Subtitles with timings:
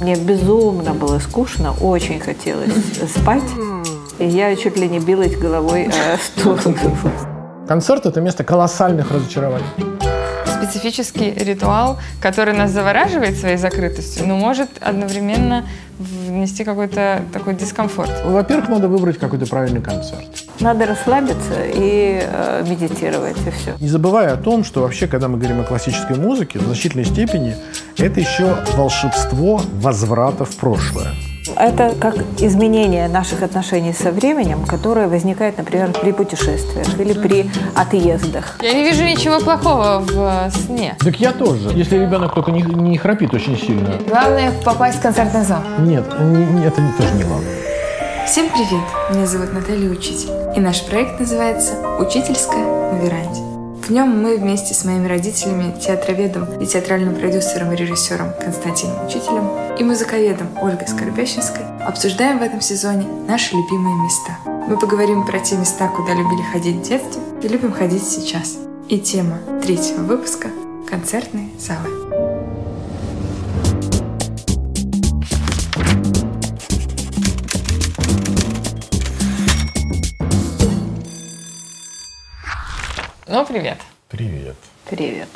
[0.00, 2.72] Мне безумно было скучно, очень хотелось
[3.16, 3.42] спать.
[4.18, 6.58] И я чуть ли не билась головой о стул.
[7.66, 9.66] Концерт— это место колоссальных разочарований.
[10.46, 15.66] Специфический ритуал, который нас завораживает своей закрытостью, но может одновременно
[15.98, 18.10] внести какой-то такой дискомфорт.
[18.24, 20.45] Во-первых, надо выбрать какой-то правильный концерт.
[20.60, 23.72] Надо расслабиться и э, медитировать, и все.
[23.80, 27.54] Не забывая о том, что вообще, когда мы говорим о классической музыке, в значительной степени
[27.98, 31.08] это еще волшебство возврата в прошлое.
[31.56, 38.58] Это как изменение наших отношений со временем, которое возникает, например, при путешествиях или при отъездах.
[38.62, 40.96] Я не вижу ничего плохого в сне.
[40.98, 41.70] Так я тоже.
[41.72, 43.94] Если ребенок только не, не храпит очень сильно.
[44.08, 45.60] Главное попасть в концертный зал.
[45.78, 47.48] Нет, не- это тоже не главное.
[48.26, 48.82] Всем привет!
[49.12, 53.40] Меня зовут Наталья Учитель, и наш проект называется «Учительская на веранде».
[53.86, 59.48] В нем мы вместе с моими родителями, театроведом и театральным продюсером и режиссером Константином Учителем
[59.78, 64.38] и музыковедом Ольгой Скоробящинской обсуждаем в этом сезоне наши любимые места.
[64.44, 68.56] Мы поговорим про те места, куда любили ходить в детстве и любим ходить сейчас.
[68.88, 70.48] И тема третьего выпуска–
[70.90, 72.05] концертные залы.
[83.28, 83.78] Ну, привет.
[84.08, 84.54] Привет.
[84.88, 85.28] Привет.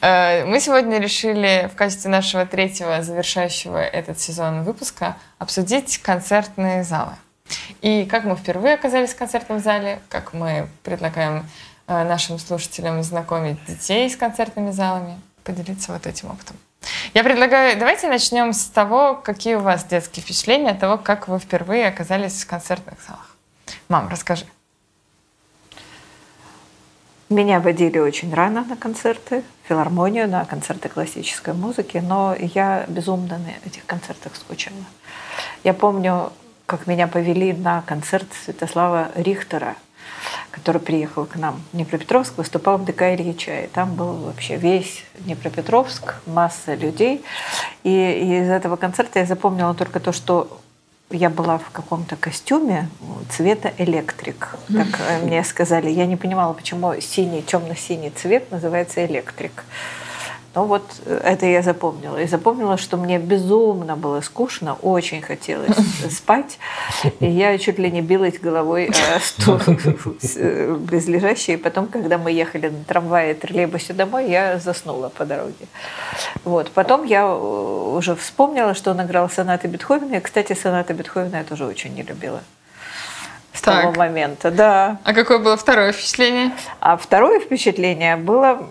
[0.00, 7.12] Э, Мы сегодня решили в качестве нашего третьего завершающего этот сезон выпуска обсудить концертные залы.
[7.82, 11.46] И как мы впервые оказались в концертном зале, как мы предлагаем
[11.86, 16.56] э, нашим слушателям знакомить детей с концертными залами, поделиться вот этим опытом.
[17.12, 21.38] Я предлагаю, давайте начнем с того, какие у вас детские впечатления от того, как вы
[21.38, 23.36] впервые оказались в концертных залах.
[23.90, 24.46] Мам, расскажи.
[27.28, 33.68] Меня водили очень рано на концерты, филармонию, на концерты классической музыки, но я безумно на
[33.68, 34.76] этих концертах скучала.
[35.62, 36.32] Я помню,
[36.64, 39.76] как меня повели на концерт Святослава Рихтера,
[40.50, 43.60] который приехал к нам в Днепропетровск, выступал в ДК Ильича.
[43.60, 47.22] И там был вообще весь Днепропетровск, масса людей.
[47.84, 50.60] И из этого концерта я запомнила только то, что
[51.10, 52.88] я была в каком-то костюме
[53.30, 54.56] цвета электрик.
[54.68, 55.90] Так э, мне сказали.
[55.90, 59.64] Я не понимала, почему синий, темно-синий цвет называется электрик.
[60.54, 62.16] Ну вот э, это я запомнила.
[62.20, 65.76] И запомнила, что мне безумно было скучно, очень хотелось
[66.10, 66.58] спать.
[67.20, 71.54] И я чуть ли не билась головой о стул э, близлежащий.
[71.54, 75.66] И потом, когда мы ехали на трамвае и троллейбусе домой, я заснула по дороге.
[76.44, 76.70] Вот.
[76.70, 80.16] Потом я э, уже вспомнила, что он играл сонаты Бетховена.
[80.16, 82.40] И, кстати, сонаты Бетховена я тоже очень не любила.
[83.52, 83.96] С того Так.
[83.96, 84.98] момента, да.
[85.04, 86.52] А какое было второе впечатление?
[86.80, 88.62] А второе впечатление было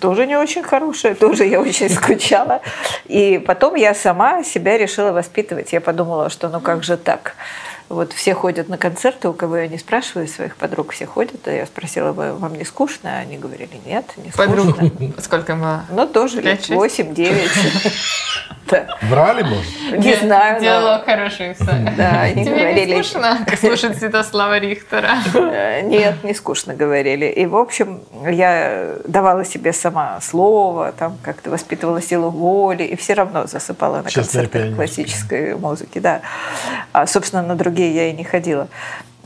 [0.00, 2.60] тоже не очень хорошее, тоже я очень скучала.
[3.06, 5.72] И потом я сама себя решила воспитывать.
[5.72, 7.34] Я подумала, что ну как же так?
[7.88, 11.46] Вот все ходят на концерты, у кого я не спрашиваю, своих подруг все ходят.
[11.46, 13.18] А я спросила, «Вы- вам не скучно?
[13.18, 14.76] Они говорили, нет, не Подруг.
[14.76, 15.12] скучно.
[15.22, 15.84] Сколько им было?
[15.90, 16.98] Ну, тоже лет Пять-шесть?
[17.00, 17.48] 8-9.
[18.68, 18.84] Да.
[19.02, 20.04] Врали, может?
[20.04, 20.60] Не знаю.
[20.60, 21.54] Диалог хороший.
[21.54, 21.94] Саня.
[21.96, 22.94] Да, они говорили.
[22.96, 25.10] не скучно слушать Святослава Рихтера?
[25.36, 27.26] Э, Нет, не скучно говорили.
[27.26, 33.14] И, в общем, я давала себе сама слово, там как-то воспитывала силу воли, и все
[33.14, 36.22] равно засыпала на концертах классической музыки, да.
[36.92, 38.68] А, собственно, на другие я и не ходила.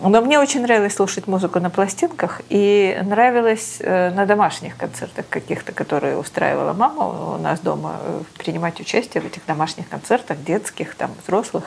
[0.03, 5.73] Но мне очень нравилось слушать музыку на пластинках, и нравилось э, на домашних концертах каких-то,
[5.73, 11.11] которые устраивала мама у нас дома, э, принимать участие в этих домашних концертах, детских, там,
[11.23, 11.65] взрослых.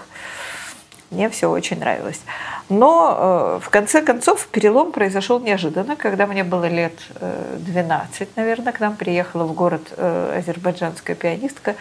[1.12, 2.22] Мне все очень нравилось.
[2.70, 8.74] Но э, в конце концов перелом произошел неожиданно, когда мне было лет э, 12, наверное,
[8.74, 11.76] к нам приехала в город азербайджанская пианистка.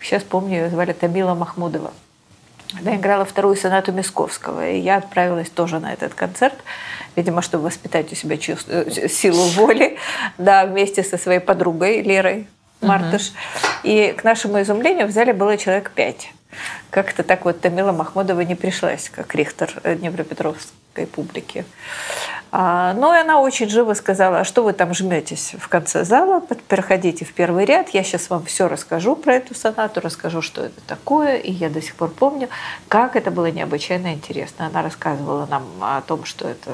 [0.00, 1.90] Сейчас помню, ее звали Тамила Махмудова.
[2.78, 6.54] Она играла вторую сонату Мисковского, и я отправилась тоже на этот концерт,
[7.16, 9.96] видимо, чтобы воспитать у себя чувство, э, силу воли,
[10.36, 12.46] да, вместе со своей подругой Лерой
[12.82, 13.32] Мартыш.
[13.84, 16.30] И к нашему изумлению в зале было человек пять.
[16.90, 21.64] Как-то так вот Тамила Махмудова не пришлась, как Рихтер э, Днепропетровской публики.
[22.50, 26.42] А, ну и она очень живо сказала, а что вы там жметесь в конце зала,
[26.68, 30.80] проходите в первый ряд, я сейчас вам все расскажу про эту сонату, расскажу, что это
[30.86, 32.48] такое, и я до сих пор помню,
[32.88, 34.66] как это было необычайно интересно.
[34.66, 36.70] Она рассказывала нам о том, что это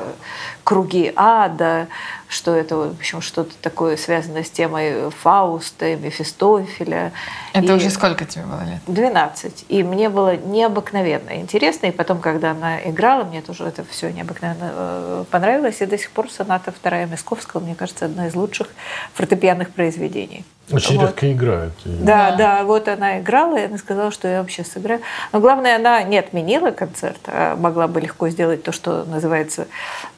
[0.62, 1.88] круги ада,
[2.34, 7.12] что это, в общем, что-то такое связанное с темой Фауста и Мефистофеля.
[7.52, 8.80] Это И- уже сколько тебе было лет?
[8.88, 9.64] 12.
[9.68, 11.86] И мне было необыкновенно интересно.
[11.86, 15.80] И потом, когда она играла, мне тоже это все необыкновенно э, понравилось.
[15.80, 18.68] И до сих пор соната вторая Мисковского, мне кажется, одна из лучших
[19.14, 20.44] фортепианных произведений.
[20.72, 21.08] Очень Вот.
[21.08, 21.74] редко играют.
[21.84, 22.36] Да, Да.
[22.36, 25.00] да, вот она играла, и она сказала, что я вообще сыграю.
[25.32, 29.68] Но главное, она не отменила концерт, а могла бы легко сделать то, что называется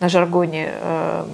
[0.01, 1.27] на жаргоне э,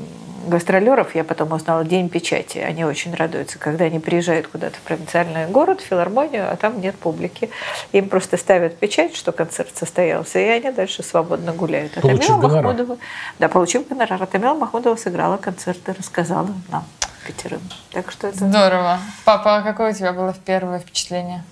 [0.47, 1.15] гастролеров.
[1.15, 2.59] Я потом узнала День печати.
[2.59, 6.95] Они очень радуются, когда они приезжают куда-то в провинциальный город, в филармонию, а там нет
[6.97, 7.51] публики.
[7.93, 11.97] Им просто ставят печать, что концерт состоялся, и они дальше свободно гуляют.
[11.97, 12.65] А Получив Тамила гонорар.
[12.65, 12.99] Махмудова,
[13.39, 14.23] да, получив гонорар.
[14.23, 16.85] А Тамила Махмудова сыграла концерт и рассказала нам,
[17.27, 17.61] пятерым.
[17.93, 18.39] Так что это...
[18.39, 18.99] Здорово.
[19.25, 21.45] Папа, а какое у тебя было первое впечатление?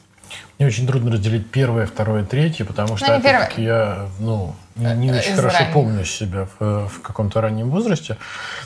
[0.58, 4.94] Мне очень трудно разделить первое, второе, третье, потому что Ну, не опять-таки, я ну, не,
[4.94, 5.72] не Э, очень хорошо ранних.
[5.72, 8.16] помню себя в, в каком-то раннем возрасте.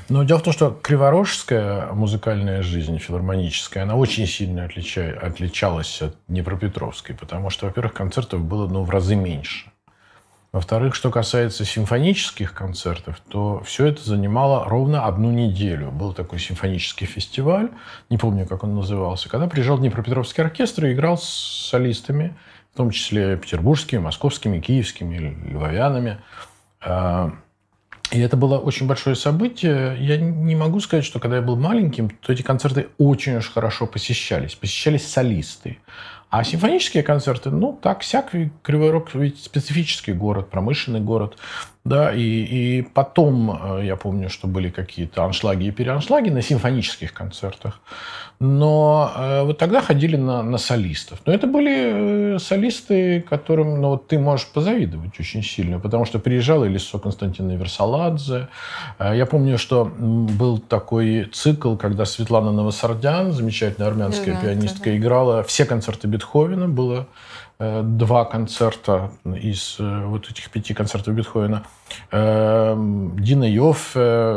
[0.08, 6.16] Но дело в том, что криворожская музыкальная жизнь, филармоническая, она очень сильно отлича- отличалась от
[6.28, 9.70] Днепропетровской, потому что, во-первых, концертов было ну, в разы меньше.
[10.52, 15.90] Во-вторых, что касается симфонических концертов, то все это занимало ровно одну неделю.
[15.90, 17.70] Был такой симфонический фестиваль,
[18.08, 21.24] не помню, как он назывался, когда приезжал Днепропетровский оркестр и играл с
[21.70, 22.36] солистами,
[22.74, 26.18] в том числе петербургскими, московскими, киевскими, львовянами.
[26.80, 27.32] А,
[28.10, 29.96] И это было очень большое событие.
[30.00, 33.86] Я не могу сказать, что когда я был маленьким, то эти концерты очень уж хорошо
[33.86, 34.56] посещались.
[34.56, 35.78] Посещались солисты.
[36.30, 38.32] А симфонические концерты, ну, так, сяк,
[38.62, 41.38] Кривой Рог ведь специфический город, промышленный город.
[41.84, 47.12] Да, и, и потом, э, я помню, что были какие-то аншлаги и переаншлаги на симфонических
[47.12, 47.80] концертах.
[48.40, 51.20] Но э, вот тогда ходили на, на солистов.
[51.26, 56.18] Но это были э, солисты, которым ну, вот ты можешь позавидовать очень сильно, потому что
[56.18, 58.48] приезжал Элисо Константина Версаладзе.
[58.98, 64.90] Э, я помню, что был такой цикл, когда Светлана Новосардян, замечательная армянская Да, пианистка, да,
[64.90, 64.96] да.
[64.96, 66.66] играла все концерты Бетховена.
[66.66, 67.06] Было
[67.82, 71.62] два концерта из э, вот этих пяти концертов Бетховена.
[72.10, 73.44] Э, Дина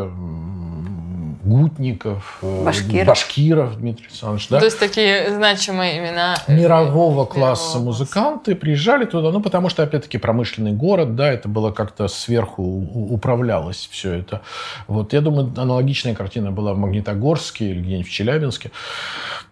[0.08, 1.07] м,
[1.48, 3.08] Гутников, э, Башкиров.
[3.08, 4.50] Башкиров Дмитрий Александрович.
[4.50, 4.60] Да?
[4.60, 6.36] То есть такие значимые имена.
[6.48, 11.48] э, мирового класса мирового музыканты приезжали туда, ну, потому что, опять-таки, промышленный город, да, это
[11.48, 14.42] было как-то сверху управлялось все это.
[14.88, 18.72] Вот, я думаю, аналогичная картина была в Магнитогорске или где-нибудь в Челябинске.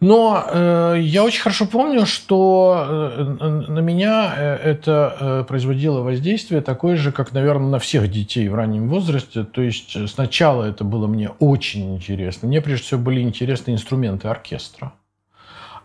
[0.01, 3.23] Но э, я очень хорошо помню, что э,
[3.69, 9.43] на меня это производило воздействие такое же, как, наверное, на всех детей в раннем возрасте.
[9.43, 12.47] То есть сначала это было мне очень интересно.
[12.47, 14.93] Мне, прежде всего, были интересны инструменты оркестра.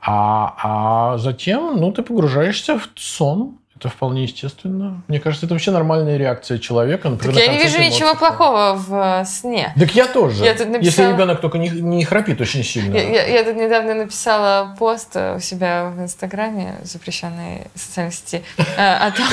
[0.00, 3.60] А, а затем, ну, ты погружаешься в сон.
[3.81, 5.00] Это вполне естественно.
[5.09, 7.05] Мне кажется, это вообще нормальная реакция человека.
[7.05, 9.73] Так например, я на не вижу концерте ничего плохого в э, сне.
[9.79, 10.44] Так я тоже.
[10.44, 12.94] Я тут Если написала- ребенок только не, не храпит очень сильно.
[12.94, 18.43] Я, я- я тут недавно написала пост у себя в Инстаграме, запрещенной социальной сети,
[18.77, 19.27] э, о том,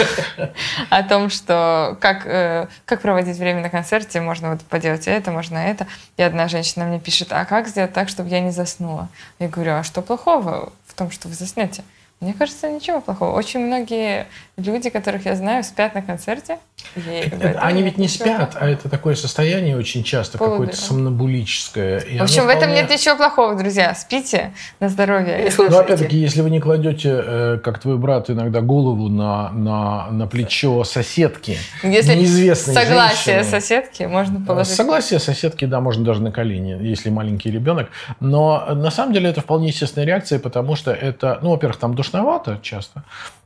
[0.91, 5.57] о том, что как, э, как проводить время на концерте, можно вот поделать это, можно
[5.57, 5.87] это.
[6.15, 9.09] И одна женщина мне пишет, а как сделать так, чтобы я не заснула?
[9.39, 11.83] Я говорю, а что плохого в том, что вы заснете?
[12.19, 13.35] Мне кажется, ничего плохого.
[13.35, 14.25] Очень многие
[14.57, 16.57] люди, которых я знаю, спят на концерте.
[17.57, 18.65] Они ведь не спят, плохого.
[18.65, 21.99] а это такое состояние очень часто, какое-то сомнобулическое.
[21.99, 23.93] В общем, в этом вполне- нет ничего плохого, друзья.
[23.93, 25.51] Спите на здоровье.
[25.57, 30.27] Но опять-таки, если вы не кладете, э, как твой брат, иногда голову на, на, на
[30.27, 34.73] плечо соседки, Если неизвестной согласие женщины, соседки, можно положить.
[34.73, 37.89] Согласие соседки, да, можно даже на колени, если маленький ребенок.
[38.19, 41.93] Но э, на самом деле это вполне естественная реакция, потому что это, ну, во-первых, там
[42.11, 43.03] душновато часто,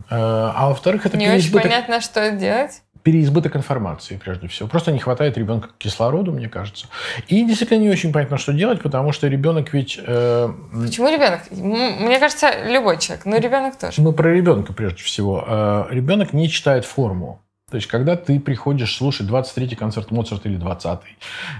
[0.10, 2.82] э, а во-вторых, это Не очень переизбыток, понятно, что делать.
[3.03, 4.70] переизбыток информации, прежде всего.
[4.70, 6.86] Просто не хватает ребенка кислороду, мне кажется.
[7.27, 10.00] И действительно не очень понятно, что делать, потому что ребенок ведь...
[10.06, 10.50] э,
[10.86, 11.39] Почему ребенок?
[11.51, 14.01] Мне кажется, любой человек, но ребенок тоже.
[14.01, 15.44] мы про ребенка прежде всего.
[15.48, 17.41] Э, Ребенок не читает форму.
[17.72, 21.18] То есть, когда ты приходишь слушать 23-й концерт Моцарта или 20-й,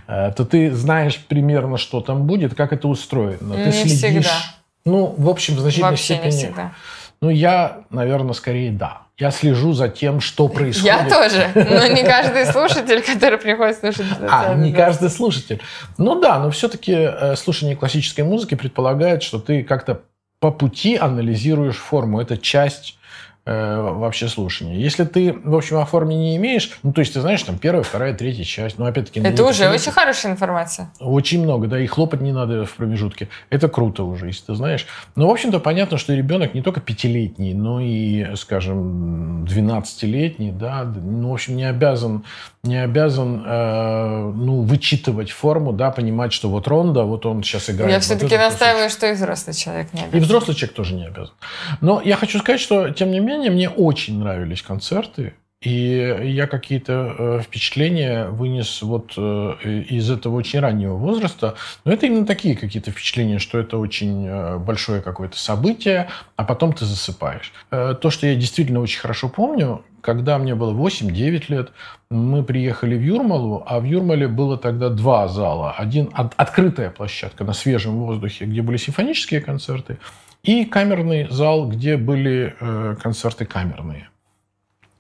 [0.08, 3.56] э, то ты знаешь примерно, что там будет, как это устроено.
[3.56, 4.26] Ты Не следишь.
[4.26, 4.61] всегда.
[4.86, 6.26] Ну, в общем, в значительной Вообще степени.
[6.26, 6.74] не всегда.
[7.22, 9.04] Ну, я, наверное, скорее да.
[9.18, 10.86] Я слежу за тем, что происходит.
[10.86, 11.48] Я тоже.
[11.54, 14.06] Но не каждый слушатель, который приходит слушать.
[14.28, 15.62] А, не каждый слушатель.
[16.00, 20.02] Ну да, но все-таки слушание классической музыки предполагает, что ты как-то
[20.40, 22.20] по пути анализируешь форму.
[22.20, 22.98] Это часть
[23.46, 24.78] э, вообще слушания.
[24.78, 27.84] Если ты, в общем, о форме не имеешь, ну, то есть ты знаешь, там первая,
[27.84, 29.20] вторая, третья часть, ну, опять-таки...
[29.20, 30.92] ну, Это не уже очень хорошая информация.
[31.00, 33.30] Очень много, да, и хлопать не надо в промежутке.
[33.50, 34.86] Это круто уже, если ты знаешь.
[35.16, 41.30] Но, в общем-то, понятно, что ребенок не только пятилетний, но и, скажем, 12-летний, да, ну,
[41.30, 42.24] в общем, не обязан,
[42.64, 47.90] не обязан, э, ну, вычитывать форму, да, понимать, что вот ронда, вот он сейчас играет.
[47.92, 50.20] Я вот все-таки настаиваю, что и взрослый человек не И обязан.
[50.22, 51.34] взрослый человек тоже не обязан.
[51.82, 55.34] Но я хочу сказать, что, тем не менее, мне очень нравились концерты.
[55.62, 61.54] И я какие-то э, впечатления вынес вот э, из этого очень раннего возраста.
[61.86, 66.74] Но это именно такие какие-то впечатления, что это очень э, большое какое-то событие, а потом
[66.74, 67.54] ты засыпаешь.
[67.70, 71.72] То, что я действительно очень хорошо помню, когда мне было 8-9 лет,
[72.10, 75.74] мы приехали в Юрмалу, а в Юрмале было тогда два зала.
[75.74, 80.00] Один от, открытая площадка на свежем воздухе, где были симфонические концерты,
[80.42, 84.10] и камерный зал, где были э, концерты камерные.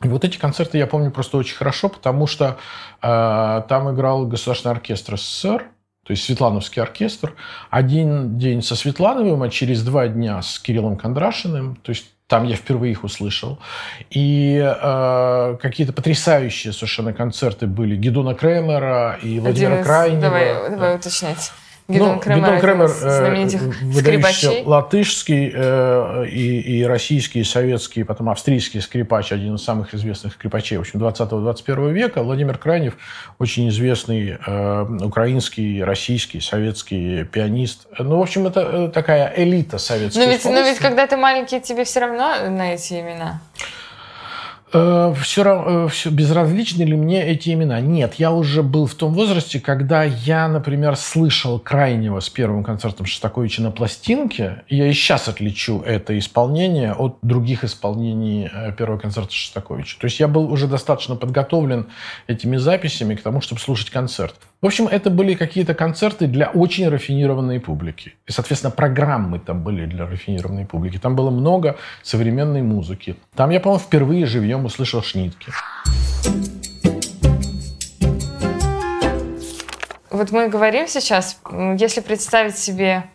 [0.03, 2.57] И вот эти концерты я помню просто очень хорошо, потому что
[3.01, 5.65] э, там играл Государственный оркестр СССР,
[6.03, 7.35] то есть Светлановский оркестр.
[7.69, 11.75] Один день со Светлановым, а через два дня с Кириллом Кондрашиным.
[11.75, 13.59] То есть там я впервые их услышал.
[14.09, 20.21] И э, какие-то потрясающие совершенно концерты были Гедона Кремера и Владимира Крайнева.
[20.21, 21.51] Давай, давай уточнять.
[21.91, 23.61] Гидон ну, Кремер, Гидон Кремер знаменитых
[23.93, 24.63] скрипачей.
[24.65, 30.77] латышский э, и, и российский, и советский, потом австрийский скрипач, один из самых известных скрипачей,
[30.77, 32.23] в общем, 20-21 века.
[32.23, 32.97] Владимир Крайнев,
[33.39, 37.87] очень известный э, украинский, российский, советский пианист.
[37.97, 40.25] Ну, в общем, это э, такая элита советская.
[40.25, 43.41] Но ведь, но ведь когда ты маленький, тебе все равно на эти имена?
[44.71, 47.81] Все, равно, все безразличны ли мне эти имена?
[47.81, 53.05] Нет, я уже был в том возрасте, когда я, например, слышал крайнего с первым концертом
[53.05, 54.63] Шостаковича на пластинке.
[54.69, 59.99] Я и сейчас отличу это исполнение от других исполнений э, первого концерта Шостаковича.
[59.99, 61.87] То есть я был уже достаточно подготовлен
[62.27, 64.35] этими записями к тому, чтобы слушать концерт.
[64.61, 68.13] В общем, это были какие-то концерты для очень рафинированной публики.
[68.27, 70.99] И, соответственно, программы там были для рафинированной публики.
[70.99, 73.15] Там было много современной музыки.
[73.33, 75.51] Там я, по-моему, впервые живьем услышал Шнитки.
[80.11, 81.41] Вот мы говорим сейчас,
[81.79, 83.05] если представить себе,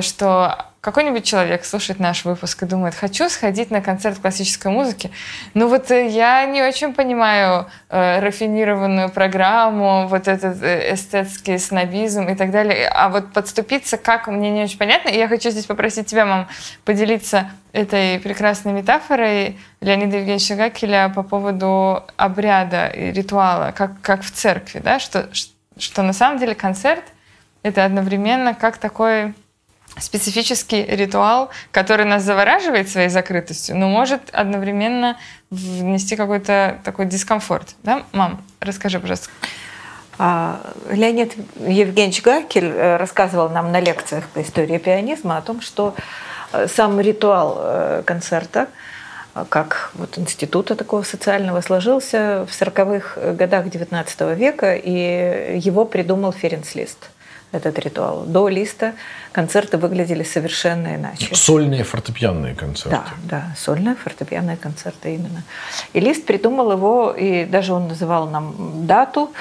[0.00, 5.10] что какой-нибудь человек слушает наш выпуск и думает, хочу сходить на концерт классической музыки.
[5.52, 12.28] Ну вот э, я не очень понимаю э, рафинированную программу, вот этот э, эстетский снобизм
[12.28, 12.88] и так далее.
[12.88, 15.08] А вот подступиться, как, мне не очень понятно.
[15.08, 16.48] И я хочу здесь попросить тебя, мам,
[16.84, 24.30] поделиться этой прекрасной метафорой Леонида Евгеньевича Гакеля по поводу обряда и ритуала, как, как в
[24.30, 25.28] церкви, да, что,
[25.76, 27.04] что на самом деле концерт—
[27.62, 29.34] это одновременно как такой
[30.00, 35.18] специфический ритуал, который нас завораживает своей закрытостью, но может одновременно
[35.50, 37.74] внести какой-то такой дискомфорт.
[37.82, 38.04] Да?
[38.12, 39.30] Мам, расскажи, пожалуйста.
[40.18, 45.94] А, Леонид Евгеньевич Гакель э, рассказывал нам на лекциях по истории пианизма о том, что
[46.52, 48.66] э, сам ритуал э, концерта,
[49.48, 56.74] как вот института такого социального, сложился в 40-х годах XIX века, и его придумал Ференц
[56.74, 57.10] Лист–
[57.52, 58.24] этот ритуал.
[58.24, 58.92] До листа
[59.32, 61.34] концерты выглядели совершенно иначе.
[61.34, 62.90] Сольные фортепианные концерты.
[62.90, 65.42] Да, да, сольные фортепианные концерты именно.
[65.92, 69.32] И Лист придумал его, и даже он называл нам дату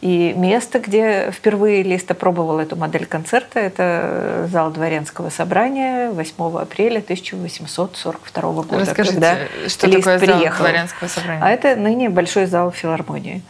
[0.00, 3.60] и место, где впервые Лист опробовал эту модель концерта.
[3.60, 8.78] Это зал дворянского собрания 8 апреля 1842 года.
[8.80, 9.36] Расскажите, когда
[9.68, 10.58] что Лист такое приехал.
[10.58, 11.42] зал дворянского собрания?
[11.42, 13.42] А это ныне большой зал филармонии.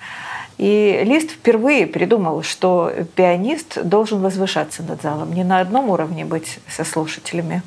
[0.58, 6.58] И Лист впервые придумал, что пианист должен возвышаться над залом, не на одном уровне быть
[6.68, 7.62] со слушателями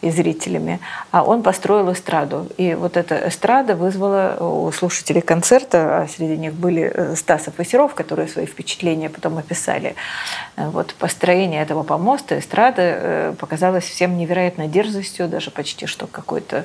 [0.00, 2.48] и зрителями, а он построил эстраду.
[2.56, 7.64] И вот эта эстрада вызвала у слушателей концерта, а среди них были э, Стасов и
[7.64, 9.96] Серов, которые свои впечатления потом описали.
[10.56, 16.64] Э, вот построение этого помоста, эстрады э, показалось всем невероятной дерзостью, даже почти что какой-то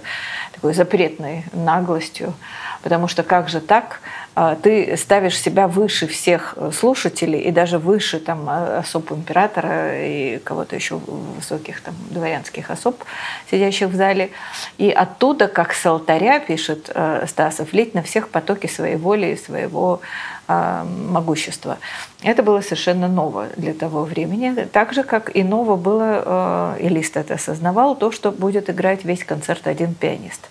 [0.54, 2.36] такой запретной наглостью.
[2.84, 4.02] Потому что как же так?
[4.36, 10.04] А, ты ставишь себя выше всех э, слушателей и даже выше там, а, особ императора
[10.04, 13.04] и кого-то еще высоких там, дворянских особ,
[13.52, 14.32] сидящих в зале.
[14.80, 19.38] И оттуда, как с алтаря, пишет э, Стасов, лить на всех потоки своей воли и
[19.38, 20.02] своего
[20.48, 21.78] могущества.
[22.22, 24.68] Это было совершенно ново для того времени.
[24.72, 29.06] Так же, как и ново было, э, и Лист это осознавал, то, что будет играть
[29.06, 30.50] весь концерт один пианист.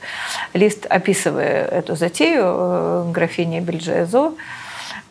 [0.54, 4.32] Лист, описывая эту затею, э, графиня Бельджезо,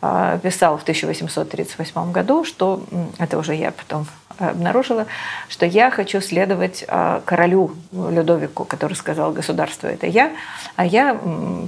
[0.02, 2.82] э, писал в 1838 году, что,
[3.18, 4.06] это уже я потом
[4.38, 5.06] обнаружила,
[5.48, 6.84] что я хочу следовать
[7.24, 10.32] королю Людовику, который сказал, государство– это я,
[10.74, 11.20] а я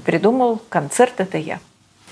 [0.04, 1.60] придумал концерт– это я.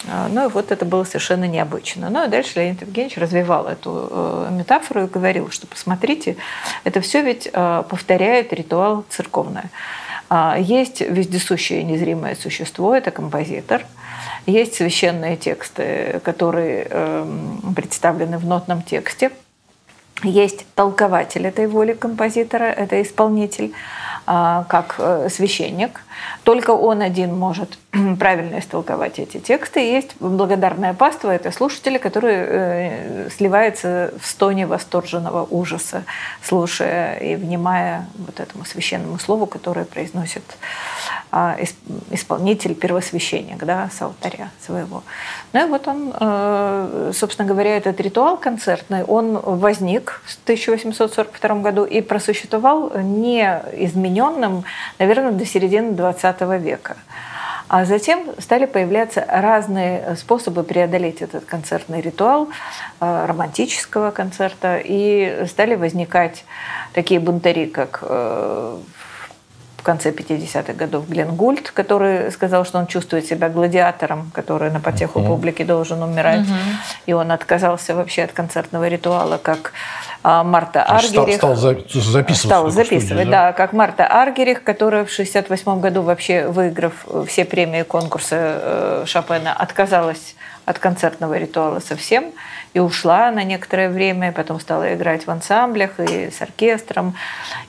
[0.08, 2.10] А, ну и вот это было совершенно необычно.
[2.10, 6.36] Ну и дальше Леонид Евгеньевич развивал эту э, метафору и говорил, что посмотрите,
[6.84, 9.70] это все ведь э, повторяет ритуал церковное.
[10.28, 13.84] А, есть вездесущее незримое существо, это композитор.
[14.46, 19.30] Есть священные тексты, которые эм, представлены в нотном тексте.
[20.22, 23.74] Есть толкователь этой воли композитора, это исполнитель.
[24.24, 26.00] а, как э, священник.
[26.44, 27.76] Только он один может
[28.18, 29.80] правильно истолковать эти тексты.
[29.80, 36.04] Есть благодарная паства, это слушатели, которые э, сливаются в стоне восторженного ужаса,
[36.40, 40.44] слушая и внимая вот этому священному слову, которое произносит
[42.10, 45.02] исполнитель, первосвященник да, с алтаря своего.
[45.52, 51.84] Ну и вот он, э, собственно говоря, этот ритуал концертный, он возник в 1842 году
[51.84, 54.64] и просуществовал неизмененным,
[54.98, 56.96] наверное, до середины 20 века.
[57.68, 62.50] А затем стали появляться разные способы преодолеть этот концертный ритуал
[63.00, 66.44] э, романтического концерта, и стали возникать
[66.92, 68.76] такие бунтари, как э,
[69.82, 74.78] в конце 50-х годов Глен Гульд, который сказал, что он чувствует себя гладиатором, который на
[74.78, 75.26] потеху uh-huh.
[75.26, 76.46] публики должен умирать.
[76.46, 76.96] Uh-huh.
[77.06, 79.72] И он отказался вообще от концертного ритуала, как
[80.22, 81.34] а, Марта Аргерих.
[81.34, 82.36] Стал, стал записывать.
[82.36, 83.46] Стал записывать, студии, да?
[83.48, 86.92] да, как Марта Аргерих, которая в 68 году вообще, выиграв
[87.26, 92.26] все премии конкурса э, Шопена, отказалась от концертного ритуала совсем
[92.74, 97.14] и ушла на некоторое время, потом стала играть в ансамблях и с оркестром,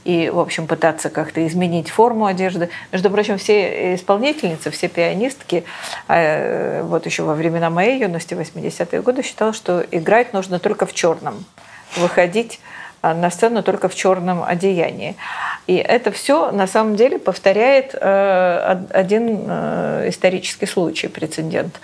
[0.05, 2.69] и, в общем, пытаться как-то изменить форму одежды.
[2.91, 5.65] Между прочим, все исполнительницы, все пианистки,
[6.07, 10.93] а, вот еще во времена моей юности, 80-е годы, считала, что играть нужно только в
[10.93, 11.43] черном,
[11.97, 12.61] выходить
[13.01, 15.17] а, на сцену только в черном одеянии.
[15.67, 21.79] И это все на самом деле повторяет э, один э, исторический случай, прецедент.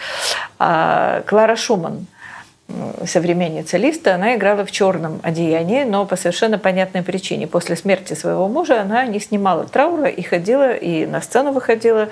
[0.57, 2.07] А, Клара Шуман–
[3.05, 7.47] современница Листа, она играла в черном одеянии, но по совершенно понятной причине.
[7.47, 12.09] После смерти своего мужа она не снимала траура и ходила, и на сцену выходила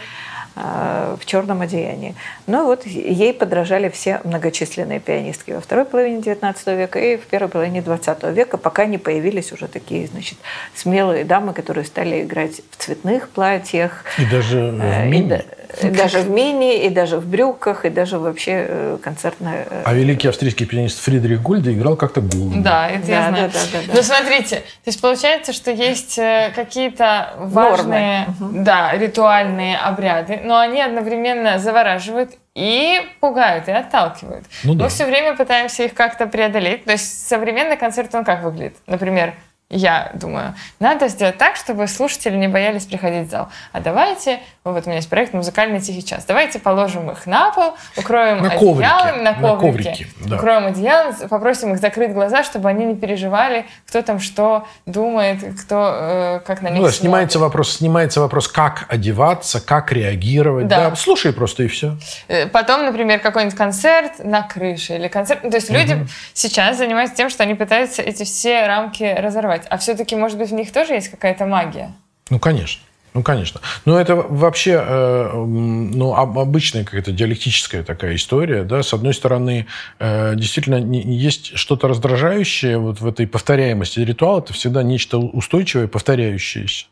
[0.59, 2.15] а, в черном одеянии.
[2.47, 7.47] Но вот ей подражали все многочисленные пианистки во второй половине XIX века и в первой
[7.49, 10.39] половине XX века, пока не появились уже такие, значит,
[10.73, 14.03] смелые дамы, которые стали играть в цветных платьях.
[14.17, 15.35] И даже в э, мини.
[15.35, 19.67] И, даже в мини, и даже в брюках, и даже вообще э, концертная...
[19.69, 22.61] Э, а великий австрийский пианист Фридрих Гульда играл как-то Гульда.
[22.61, 23.51] Да, это да, я знаю.
[23.53, 23.93] Да, да, да, да.
[23.95, 26.15] Но смотрите, то есть получается, что есть
[26.55, 34.45] какие-то важные, да, ритуальные обряды, но они одновременно завораживают и пугают, и отталкивают.
[34.63, 34.85] Ну, да.
[34.85, 36.85] Мы все время пытаемся их как-то преодолеть.
[36.85, 38.75] То есть современный концерт, он как выглядит?
[38.87, 39.35] Например,
[39.69, 43.49] я думаю, надо сделать так, чтобы слушатели не боялись приходить в зал.
[43.73, 44.39] А давайте,
[44.73, 48.51] вот у меня есть проект «Музыкальный тихий час», давайте положим их на пол, укроем на
[48.51, 50.35] одеялом, на коврике, на коврике да.
[50.37, 55.93] укроем одеялом, попросим их закрыть глаза, чтобы они не переживали, кто там что думает, кто
[55.93, 60.67] э, как на них ну, да, снимается вопрос, снимается вопрос, как одеваться, как реагировать.
[60.67, 60.89] Да.
[60.89, 60.95] да.
[60.95, 61.97] Слушай просто и все.
[62.27, 65.41] Э, потом, например, какой-нибудь концерт на крыше или концерт...
[65.41, 65.77] То есть угу.
[65.77, 69.65] люди сейчас занимаются тем, что они пытаются эти все рамки разорвать.
[69.69, 71.91] А все-таки, может быть, в них тоже есть какая-то магия?
[72.29, 72.81] Ну, конечно.
[73.17, 73.61] Ну, конечно.
[73.85, 78.63] Но это вообще э, ну, обычная какая-то диалектическая такая история.
[78.63, 78.83] Да?
[78.83, 79.65] С одной стороны,
[79.97, 84.41] э, действительно, есть что-то раздражающее вот в этой повторяемости ритуала.
[84.41, 86.85] Это всегда нечто устойчивое, повторяющееся.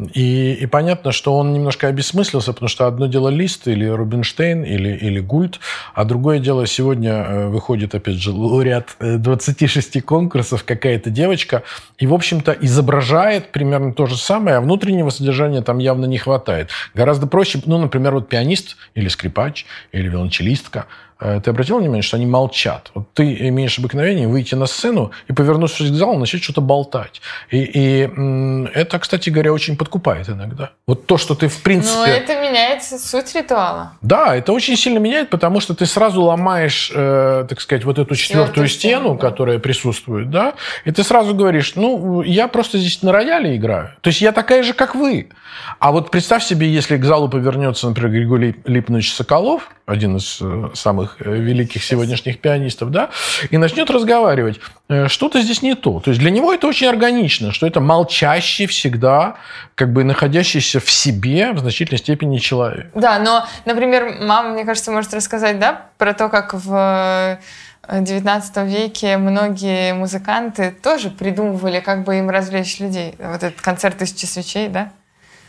[0.00, 4.88] И, и понятно, что он немножко обесмыслился, потому что одно дело Лист или Рубинштейн или,
[4.88, 5.60] или Гульт,
[5.94, 11.62] а другое дело сегодня э, выходит, опять же, лауреат 26 э, конкурсов, какая-то девочка,
[11.96, 16.70] и, в общем-то, изображает примерно то же самое, а внутреннего содержания там явно не хватает.
[16.94, 20.86] Гораздо проще, ну, например, вот пианист или скрипач или виолончелистка–
[21.18, 22.90] ты обратил внимание, что они молчат?
[22.94, 27.20] Вот ты имеешь обыкновение выйти на сцену и, повернувшись к залу, начать что-то болтать.
[27.50, 30.70] И, и это, кстати говоря, очень подкупает иногда.
[30.86, 31.96] Вот то, что ты в принципе...
[31.96, 33.92] Но это меняет суть ритуала.
[34.02, 38.14] Да, это очень сильно меняет, потому что ты сразу ломаешь, э, так сказать, вот эту
[38.14, 39.28] четвертую стену, да.
[39.28, 43.90] которая присутствует, да, и ты сразу говоришь, ну, я просто здесь на рояле играю.
[44.00, 45.28] То есть я такая же, как вы.
[45.78, 50.70] А вот представь себе, если к залу повернется, например, Григорий Липович Соколов, один из э,
[51.04, 53.10] самых э, великих сегодняшних пианистов, да,
[53.50, 56.00] и начнет разговаривать, э, что-то здесь не то.
[56.00, 59.36] То есть для него это очень органично, что это молчащий всегда,
[59.74, 62.86] как бы находящийся в себе в значительной степени человек.
[62.94, 67.38] Да, но, например, мама, мне кажется, может рассказать, да, про то, как в
[67.88, 73.14] XIX веке многие музыканты тоже придумывали, как бы им развлечь людей.
[73.18, 74.90] Вот этот концерт «Тысячи свечей», да?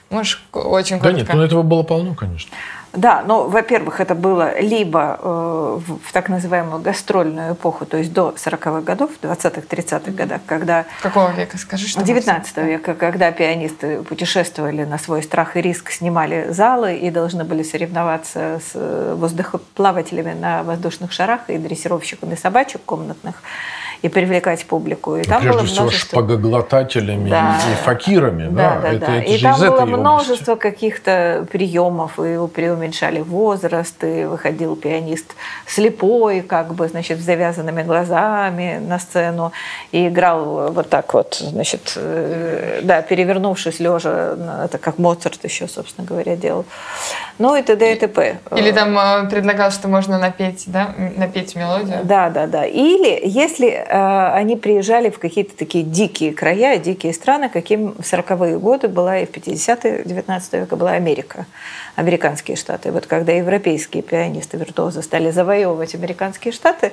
[0.09, 1.11] Можешь очень коротко?
[1.11, 2.51] Да нет, ну этого было полно, конечно.
[2.95, 8.33] Да, но, во-первых, это было либо э, в так называемую гастрольную эпоху, то есть до
[8.35, 10.85] 40-х годов, 20-х, 30-х годах, когда...
[11.01, 16.47] Какого века, скажи, что 19 века, когда пианисты путешествовали на свой страх и риск, снимали
[16.49, 23.41] залы и должны были соревноваться с воздухоплавателями на воздушных шарах и дрессировщиками собачек комнатных.
[24.01, 25.15] И привлекать публику.
[25.17, 26.19] И там Прежде было всего множество...
[26.19, 27.57] шпагоглотателями Да.
[27.71, 28.47] и факирами.
[28.49, 29.15] Да, да, это, да.
[29.17, 29.99] это и там было этой области.
[29.99, 35.35] множество каких-то приемов, и преуменьшали возраст, и выходил пианист
[35.67, 39.51] слепой, как бы, значит, с завязанными глазами на сцену,
[39.91, 46.07] и играл вот так вот, значит, э, да, перевернувшись лежа, это как Моцарт еще, собственно
[46.07, 46.65] говоря, делал.
[47.37, 47.93] Ну и т.д.
[47.93, 48.37] и т.п.
[48.55, 51.99] Или там э, предлагал, что можно напеть, да, напеть мелодию.
[52.03, 52.65] Да, да, да.
[52.65, 58.87] Или если они приезжали в какие-то такие дикие края, дикие страны, каким в 40-е годы
[58.87, 61.45] была и в 50-е 19 века была Америка,
[61.95, 62.91] американские штаты.
[62.91, 66.91] Вот когда европейские пианисты, виртуозы стали завоевывать американские штаты,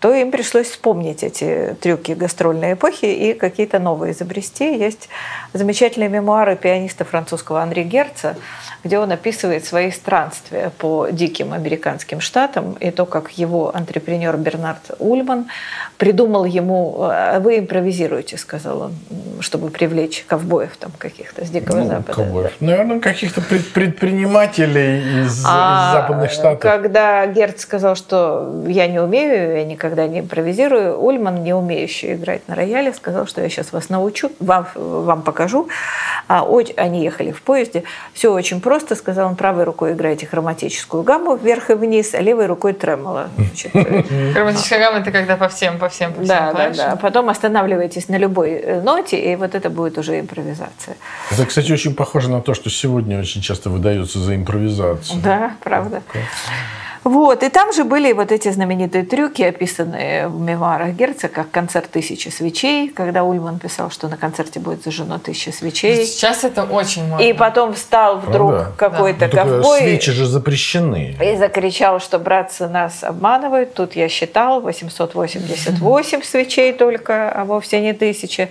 [0.00, 4.76] то им пришлось вспомнить эти трюки гастрольной эпохи и какие-то новые изобрести.
[4.78, 5.08] Есть
[5.52, 8.36] замечательные мемуары пианиста французского Анри Герца,
[8.82, 14.90] где он описывает свои странствия по диким американским штатам и то, как его антрепренер Бернард
[14.98, 15.48] Ульман
[16.00, 18.94] придумал ему, «А вы импровизируете, сказал он,
[19.40, 22.12] чтобы привлечь ковбоев там каких-то с Дикого Ну, Запада.
[22.14, 22.52] ковбоев.
[22.60, 26.60] Наверное, каких-то пред- предпринимателей из, из А западных штатов.
[26.60, 32.48] Когда Герц сказал, что я не умею, я никогда не импровизирую, Ульман, не умеющий играть
[32.48, 35.68] на рояле, сказал, что я сейчас вас научу, вам, вам покажу.
[36.28, 37.82] А, они ехали в поезде.
[38.14, 42.46] Все очень просто, сказал он, правой рукой играете хроматическую гамму вверх и вниз, а левой
[42.46, 43.28] рукой тремоло.
[43.74, 46.90] Э, Хроматическая гамма это когда по всем, по всем, по всем Да, да, клавишам.
[46.90, 46.96] да.
[46.96, 50.96] Потом останавливаетесь на любой ноте, и вот это будет уже импровизация.
[51.30, 55.20] Это, кстати, очень похоже на то, что сегодня очень часто выдается за импровизацию.
[55.22, 56.02] Да, правда.
[57.02, 61.90] Вот, и там же были вот эти знаменитые трюки, описанные в мемуарах Герца, как концерт
[61.90, 66.04] «Тысячи свечей», когда Ульман писал, что на концерте будет зажжено тысяча свечей.
[66.04, 67.24] Сейчас это очень модно.
[67.24, 68.72] И потом встал вдруг да.
[68.76, 71.16] какой-то Ну, только ковбой свечи же запрещены.
[71.22, 73.72] и закричал, что братцы нас обманывают.
[73.72, 78.50] Тут я считал 888 свечей только, а вовсе не тысяча.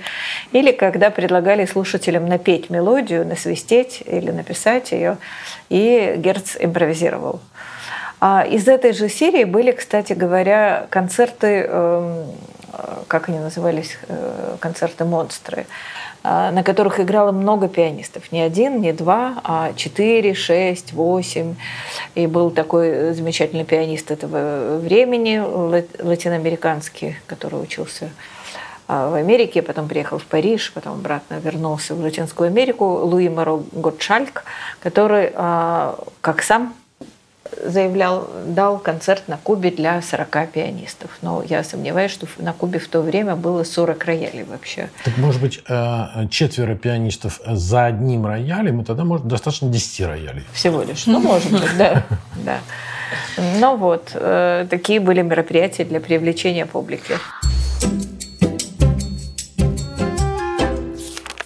[0.53, 5.17] Или когда предлагали слушателям напеть мелодию, насвистеть или написать ее,
[5.69, 7.41] и Герц импровизировал.
[8.21, 12.25] А из этой же серии были, кстати говоря, концерты, эм,
[13.08, 15.65] как они назывались, э, концерты монстры,
[16.21, 18.32] а, на которых играло много пианистов.
[18.34, 21.55] Не один, не два, а четыре, шесть, восемь.
[22.15, 28.10] И был такой замечательный пианист этого времени, ла- латиноамериканский, который учился
[28.89, 33.62] а, в Америке, потом приехал в Париж, потом обратно вернулся в Латинскую Америку, Луи Моро
[33.71, 34.43] Готшальк,
[34.82, 36.73] который, как сам
[37.63, 41.17] заявлял, дал концерт на Кубе для 40 пианистов.
[41.21, 44.89] Но я сомневаюсь, что на Кубе в то время было 40 роялей вообще.
[45.03, 50.43] Так, может быть, э, четверо пианистов за одним роялем, и тогда может достаточно 10 роялей.
[50.53, 51.05] Всего лишь.
[51.05, 52.05] Ну, может быть, да.
[52.45, 52.59] да.
[53.59, 57.17] Ну вот, э, такие были мероприятия для привлечения публики.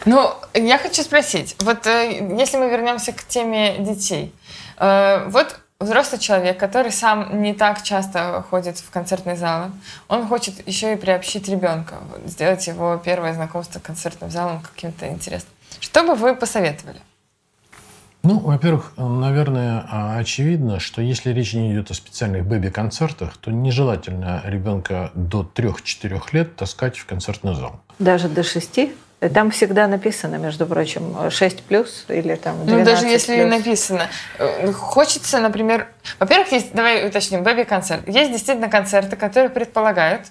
[0.06, 4.34] Ну, я хочу спросить, вот э, если мы вернемся к теме детей,
[4.80, 9.72] вот взрослый человек, который сам не так часто ходит в концертные залы,
[10.08, 15.54] он хочет еще и приобщить ребенка, сделать его первое знакомство с концертным залом каким-то интересным.
[15.80, 17.00] Что бы вы посоветовали?
[18.26, 24.42] Ну, во-первых, наверное, а, очевидно, что если речь не идет о специальных бэби-концертах, то нежелательно
[24.46, 27.82] ребенка до 3-4 лет таскать в концертный зал.
[28.00, 28.94] Даже до шести.
[29.30, 33.50] Там всегда написано, между прочим, 6 плюс или там 12 Ну, даже если плюс.
[33.50, 34.08] написано.
[34.40, 35.88] Э, Хочется, например...
[36.20, 38.08] Во-первых, есть, давай уточним, бэби-концерт.
[38.08, 40.28] Есть действительно концерты, которые предполагают,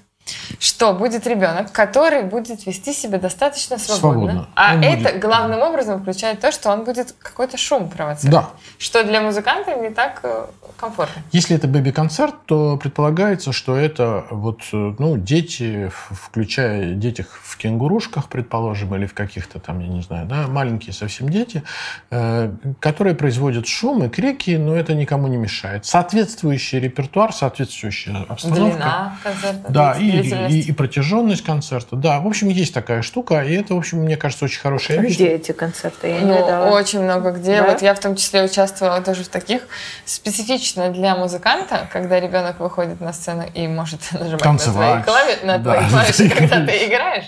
[0.59, 4.31] что будет ребенок, который будет вести себя достаточно свободно.
[4.33, 4.49] Свободно.
[4.55, 8.31] А Он это будет- главным образом включает то, что он будет какой-то шум провоцировать.
[8.31, 8.51] Да.
[8.79, 11.23] Что для музыканта не так э, комфортно.
[11.33, 18.29] Если это бэби-концерт, то предполагается, что это вот, э, ну, дети, включая детях в кенгурушках,
[18.29, 21.63] предположим, или в каких-то там, я не знаю, да, маленькие совсем дети,
[22.11, 25.85] э, которые производят шум и крики, но это никому не мешает.
[25.87, 28.71] Соответствующий репертуар, соответствующая обстановка.
[28.77, 29.73] Длина концерта.
[29.73, 30.55] Да, и, длительность.
[30.55, 31.97] и, и протяженность концерта.
[31.97, 35.03] Да, в общем, есть такая штука, и это, в общем, мне кажется, очень хорошая А
[35.03, 35.15] вещь.
[35.15, 36.09] Где эти концерты?
[36.09, 36.71] Я не Ну, видала.
[36.77, 37.61] очень много где.
[37.63, 37.69] Да?
[37.71, 39.63] Вот я в том числе участвовала тоже в таких.
[40.05, 44.97] Специфично для музыканта, когда ребенок выходит на сцену и может нажимать Танцевать.
[44.99, 45.75] на твои клавиши, на Да.
[45.77, 47.25] твои клавиши, когда ты играешь.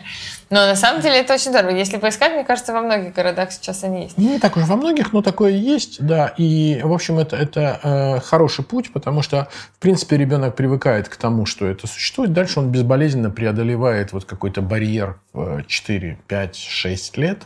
[0.55, 1.71] Но на самом деле это очень здорово.
[1.71, 4.17] Если поискать, мне кажется, во многих городах сейчас они есть.
[4.17, 6.33] Не так уж во многих, но такое есть, да.
[6.39, 11.17] И, в общем, это, это э, хороший путь, потому что, в принципе, ребенок привыкает к
[11.17, 12.33] тому, что это существует.
[12.33, 17.43] Дальше он безболезненно преодолевает вот какой-то барьер в 4, 5, 6 лет,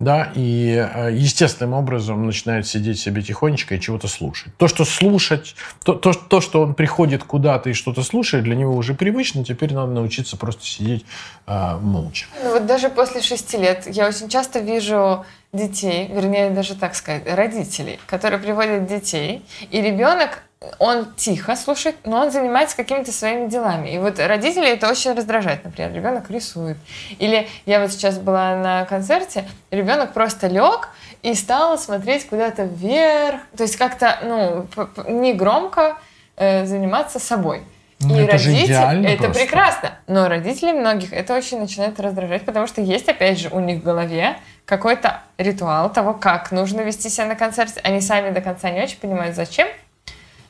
[0.00, 4.52] да, и э, естественным образом начинает сидеть себе тихонечко и чего-то слушать.
[4.56, 8.74] То, что слушать, то, то, то что он приходит куда-то и что-то слушает, для него
[8.74, 11.06] уже привычно, теперь надо научиться просто сидеть
[11.46, 12.26] э, молча.
[12.48, 17.30] Ну вот даже после шести лет я очень часто вижу детей, вернее даже так сказать,
[17.30, 20.42] родителей, которые приводят детей, и ребенок
[20.78, 23.90] он тихо слушает, но он занимается какими-то своими делами.
[23.90, 25.62] И вот родители это очень раздражает.
[25.62, 26.78] Например, ребенок рисует.
[27.18, 30.88] Или я вот сейчас была на концерте, ребенок просто лег
[31.22, 33.42] и стал смотреть куда-то вверх.
[33.58, 34.66] То есть как-то, ну,
[35.06, 35.98] не громко
[36.36, 37.62] э, заниматься собой.
[38.00, 39.40] Ну, и это же родители, идеально это просто.
[39.40, 39.90] прекрасно.
[40.06, 43.82] Но родителей многих это очень начинает раздражать, потому что есть, опять же, у них в
[43.82, 47.80] голове какой-то ритуал того, как нужно вести себя на концерте.
[47.82, 49.66] Они сами до конца не очень понимают, зачем.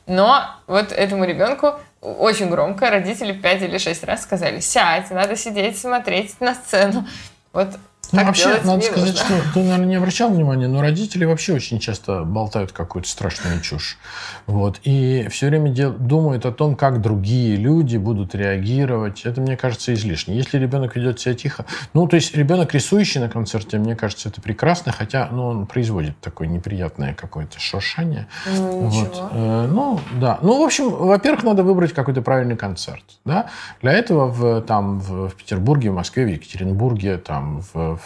[0.05, 5.77] Но вот этому ребенку очень громко родители пять или шесть раз сказали, сядь, надо сидеть,
[5.77, 7.05] смотреть на сцену.
[7.51, 7.69] Вот
[8.11, 9.37] Ну, вообще, надо сказать, нужно.
[9.37, 13.97] что ты, наверное, не обращал внимания, но родители вообще очень часто болтают какую-то страшную чушь.
[14.47, 14.79] Вот.
[14.83, 19.25] И все время дел- думают о том, как другие люди будут реагировать.
[19.25, 20.35] Это, мне кажется, излишне.
[20.35, 21.65] Если ребенок ведет себя тихо...
[21.93, 26.19] Ну, то есть ребенок, рисующий на концерте, мне кажется, это прекрасно, хотя ну, он производит
[26.19, 28.27] такое неприятное какое-то шуршание.
[28.47, 28.93] Ну, Вот.
[28.93, 29.29] ничего.
[29.31, 30.39] Э, Ну, да.
[30.41, 33.03] Ну, в общем, во-первых, надо выбрать какой-то правильный концерт.
[33.25, 33.47] Да?
[33.81, 37.98] Для этого в, там, в, в Петербурге, в Москве, в Екатеринбурге, там, в,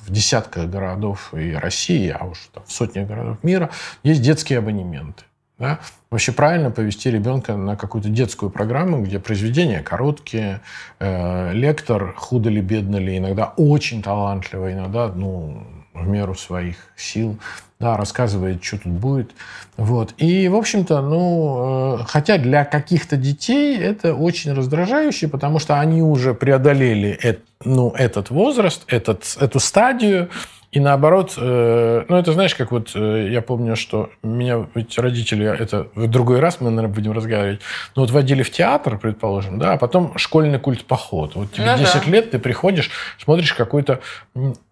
[0.00, 3.70] в десятках городов и России, а уж там, в сотнях городов мира,
[4.02, 5.24] есть детские абонементы.
[5.58, 5.80] Да?
[6.10, 10.60] Вообще правильно повести ребенка на какую-то детскую программу, где произведения короткие,
[10.98, 17.38] э, лектор худо ли, бедно ли, иногда очень талантливый, иногда ну, в меру своих сил,
[17.78, 19.32] да, рассказывает, что тут будет.
[19.76, 20.14] Вот.
[20.16, 26.02] И, в общем-то, ну, э, хотя для каких-то детей это очень раздражающе, потому что они
[26.02, 27.18] уже преодолели
[27.64, 30.30] ну, этот возраст, этот, эту стадию,
[30.72, 35.46] и наоборот, э, ну это знаешь, как вот э, я помню, что меня ведь родители,
[35.46, 37.60] это в другой раз мы, наверное, будем разговаривать,
[37.94, 41.34] ну вот водили в театр, предположим, да, а потом школьный культ поход.
[41.34, 41.78] Вот тебе Ну да.
[41.78, 44.00] 10 лет, ты приходишь, смотришь какой-то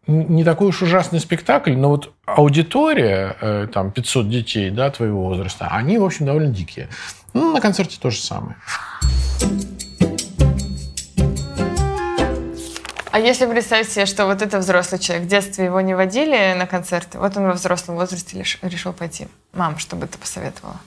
[0.07, 5.69] не такой уж ужасный спектакль, но вот аудитория, э, там 500 детей, да, твоего возраста,
[5.71, 6.89] они, в общем, довольно дикие.
[7.33, 8.57] Ну, на концерте то же самое.
[13.15, 16.67] А если представить себе, что вот это взрослый человек, в детстве его не водили на
[16.67, 19.29] концерты, вот он во взрослом возрасте лиш- решил пойти.
[19.53, 20.81] Мам, что бы ты посоветовала?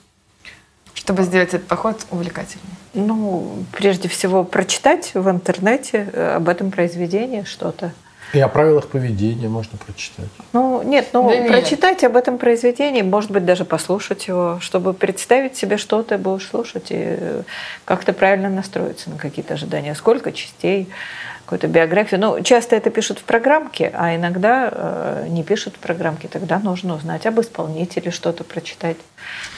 [0.92, 2.68] Чтобы сделать этот поход увлекательнее.
[2.92, 7.92] Ну, прежде всего, прочитать в интернете э, об этом произведении что-то.
[8.34, 10.28] И о правилах поведения можно прочитать.
[10.52, 11.50] Ну, нет, ну, Да нет.
[11.50, 16.46] прочитать об этом произведении, может быть, даже послушать его, чтобы представить себе, что ты будешь
[16.46, 17.42] слушать, и э,
[17.86, 19.94] как-то правильно настроиться на какие-то ожидания.
[19.94, 20.90] Сколько частей,
[21.48, 22.20] какую-то биографию.
[22.20, 26.28] Ну, часто это пишут в программке, а иногда э, не пишут в программке.
[26.28, 28.98] Тогда нужно узнать об исполнителе, что-то прочитать.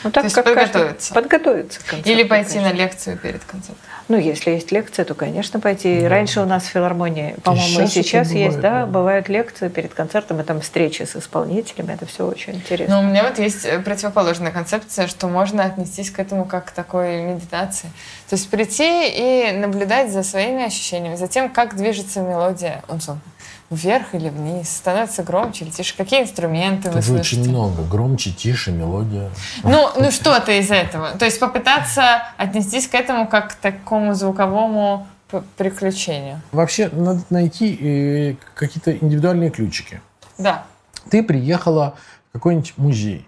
[0.05, 1.15] Ну, так есть как каждый- подготовиться.
[1.15, 1.81] Подготовиться.
[1.81, 2.83] к концерту, Или пойти на конечно.
[2.83, 3.83] лекцию перед концертом.
[4.07, 6.03] Ну, если есть лекция, то, конечно, пойти.
[6.03, 6.09] Да.
[6.09, 8.87] Раньше у нас в филармонии, по-моему, и сейчас сейчас есть, бывает, да, да.
[8.87, 13.01] бывают лекции перед концертом, и там встречи с исполнителями, это все очень интересно.
[13.01, 17.21] Но у меня вот есть противоположная концепция, что можно отнестись к этому как к такой
[17.23, 17.91] медитации.
[18.31, 22.85] То есть прийти и наблюдать за своими ощущениями, за тем, как движется мелодия.
[22.87, 23.19] Он что,
[23.71, 27.41] вверх или вниз, становится громче или тише, какие инструменты вы Тут очень слышите.
[27.41, 27.83] много.
[27.83, 29.31] Громче, тише, мелодия.
[29.65, 31.11] Ну, ну что-то из этого.
[31.19, 35.09] То есть попытаться отнестись к этому как к такому звуковому
[35.57, 36.41] приключению.
[36.53, 40.01] Вообще надо найти э, какие-то индивидуальные ключики.
[40.39, 40.67] Да.
[41.11, 41.97] Ты приехала
[42.29, 43.27] в какой-нибудь музей.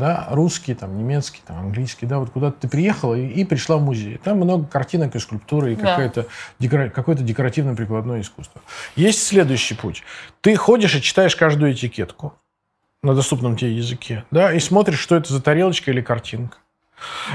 [0.00, 3.82] Да, русский, там, немецкий, там, английский, да, вот куда-то ты приехала и, и пришла в
[3.82, 4.18] музей.
[4.24, 5.90] Там много картинок и скульптуры, и Да.
[5.90, 6.26] какое-то,
[6.58, 8.62] декора- какое-то декоративно-прикладное искусство.
[8.96, 10.02] Есть следующий путь.
[10.40, 12.32] Ты ходишь и читаешь каждую этикетку
[13.02, 16.56] на доступном тебе языке, да, и смотришь, что это за тарелочка или картинка.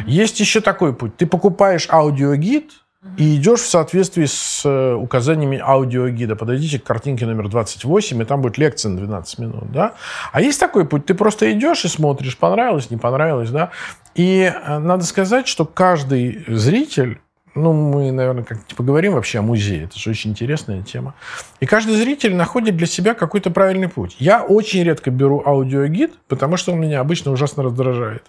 [0.08, 1.16] Есть еще такой путь.
[1.18, 2.72] Ты покупаешь аудиогид
[3.18, 6.36] и идешь в соответствии с э, указаниями аудиогида.
[6.36, 9.72] Подойдите к картинке номер 28, и там будет лекция на 12 минут.
[9.72, 9.94] Да?
[10.32, 11.06] А есть такой путь.
[11.06, 13.52] Ты просто идешь и смотришь, понравилось, не понравилось.
[13.52, 13.72] Да?
[14.16, 17.20] И э, надо сказать, что каждый зритель
[17.56, 19.86] ну, мы, наверное, как-нибудь поговорим вообще о музее.
[19.86, 21.16] Это же очень интересная тема.
[21.62, 24.18] И каждый зритель находит для себя какой-то правильный путь.
[24.20, 28.24] Я очень редко беру аудиогид, потому что он меня обычно ужасно раздражает.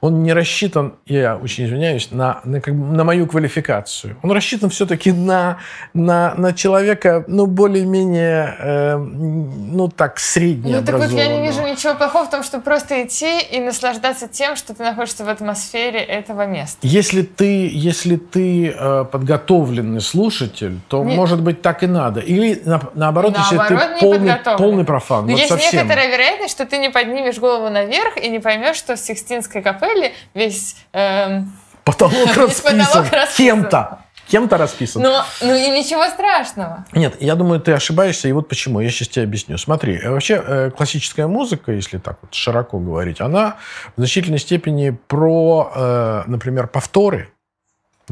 [0.00, 4.16] Он не рассчитан, я очень извиняюсь, на, на, как на мою квалификацию.
[4.22, 5.58] Он рассчитан все-таки на,
[5.94, 11.62] на, на человека, ну, более-менее, э, ну, так, средне Ну, так вот я не вижу
[11.62, 16.00] ничего плохого в том, чтобы просто идти и наслаждаться тем, что ты находишься в атмосфере
[16.00, 16.78] этого места.
[16.82, 22.20] Если ты, если ты э, подготовленный слушатель, то, Не- может быть, так и надо.
[22.20, 25.26] Или, на- наоборот, если Наоборот, ты полный, полный профан.
[25.26, 25.80] Но вот есть совсем.
[25.80, 30.12] некоторая вероятность, что ты не поднимешь голову наверх и не поймешь, что в Сикстинской капелле
[30.34, 30.76] весь...
[30.92, 31.52] эм,
[31.84, 33.06] Потолок расписан.
[33.36, 33.98] Кем-то.
[34.28, 35.02] Кем-то расписан.
[35.02, 36.84] ну, ну и ничего страшного.
[36.92, 38.80] Нет, я думаю, ты ошибаешься, и вот почему.
[38.80, 39.58] Я сейчас тебе объясню.
[39.58, 43.56] Смотри, э, вообще э, классическая музыка, если так вот широко говорить, она
[43.96, 47.28] в значительной степени про, например, повторы,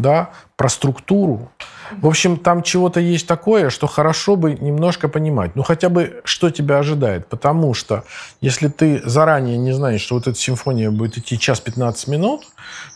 [0.01, 1.51] да, про структуру.
[1.93, 5.57] В общем, там чего-то есть такое, что хорошо бы немножко понимать.
[5.57, 7.27] Ну, хотя бы, что тебя ожидает.
[7.27, 8.05] Потому что,
[8.41, 12.43] если ты заранее не знаешь, что вот эта симфония будет идти час 15 минут,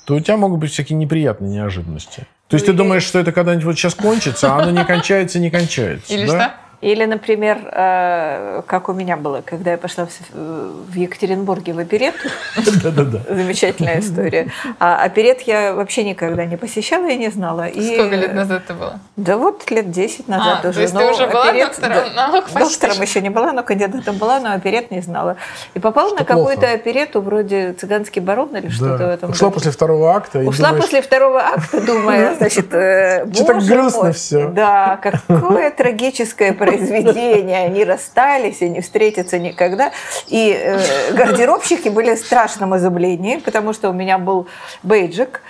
[0.07, 2.27] то у тебя могут быть всякие неприятные неожиданности.
[2.49, 5.51] То есть ты думаешь, что это когда-нибудь вот сейчас кончится, а оно не кончается, не
[5.51, 6.13] кончается.
[6.13, 6.33] Или да?
[6.33, 6.64] что?
[6.85, 12.29] Или, например, э, как у меня было, когда я пошла в, в Екатеринбурге в оперетту,
[12.83, 13.21] Да-да-да.
[13.35, 14.49] замечательная история.
[14.79, 17.69] А оперет я вообще никогда не посещала и не знала.
[17.73, 19.01] Сколько лет назад это было?
[19.17, 20.75] Да вот лет 10 назад А, уже.
[20.75, 24.41] то есть ты уже была доктором наук почти Доктором еще не была, но кандидатом была,
[24.41, 25.37] но оперет не знала.
[25.73, 30.15] И попала на какую-то оперету вроде «Цыганский барон» или что-то в этом Ушла после второго
[30.15, 34.49] акта Ушла после второго акта, думая, значит, э, Что так боже грустно всё.
[34.51, 37.65] Да, какое трагическое произведение.
[37.67, 39.93] Они расстались и не встретятся никогда.
[40.29, 44.47] И э, гардеробщики были в страшном изумлении, потому что у меня был
[44.83, 45.41] бейджик,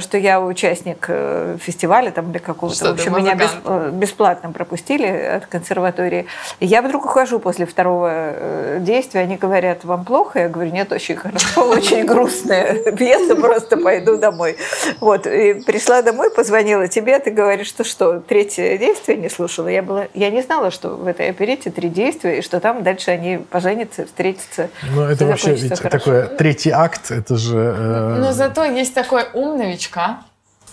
[0.00, 2.76] что я участник э, фестиваля там или какого-то.
[2.76, 3.84] Что В общем, меня бес- музыкант.
[3.86, 6.26] э, бесплатно пропустили от консерватории.
[6.60, 10.40] И я вдруг ухожу после второго э, действия, они говорят, вам плохо?
[10.40, 14.56] Я говорю, нет, очень хорошо, очень грустная пьеса, просто пойду домой.
[15.00, 19.68] Вот, и пришла домой, позвонила тебе, ты говоришь, что что, третье действие не слушала?
[19.68, 23.10] Я, была, я не знала, что в этой оперете три действия, и что там дальше
[23.10, 24.68] они поженятся, встретятся.
[24.94, 25.88] Ну, это вообще ведь хорошо.
[25.98, 27.56] такое третий акт, это же...
[27.76, 30.20] э, Но зато есть такой ум новичка.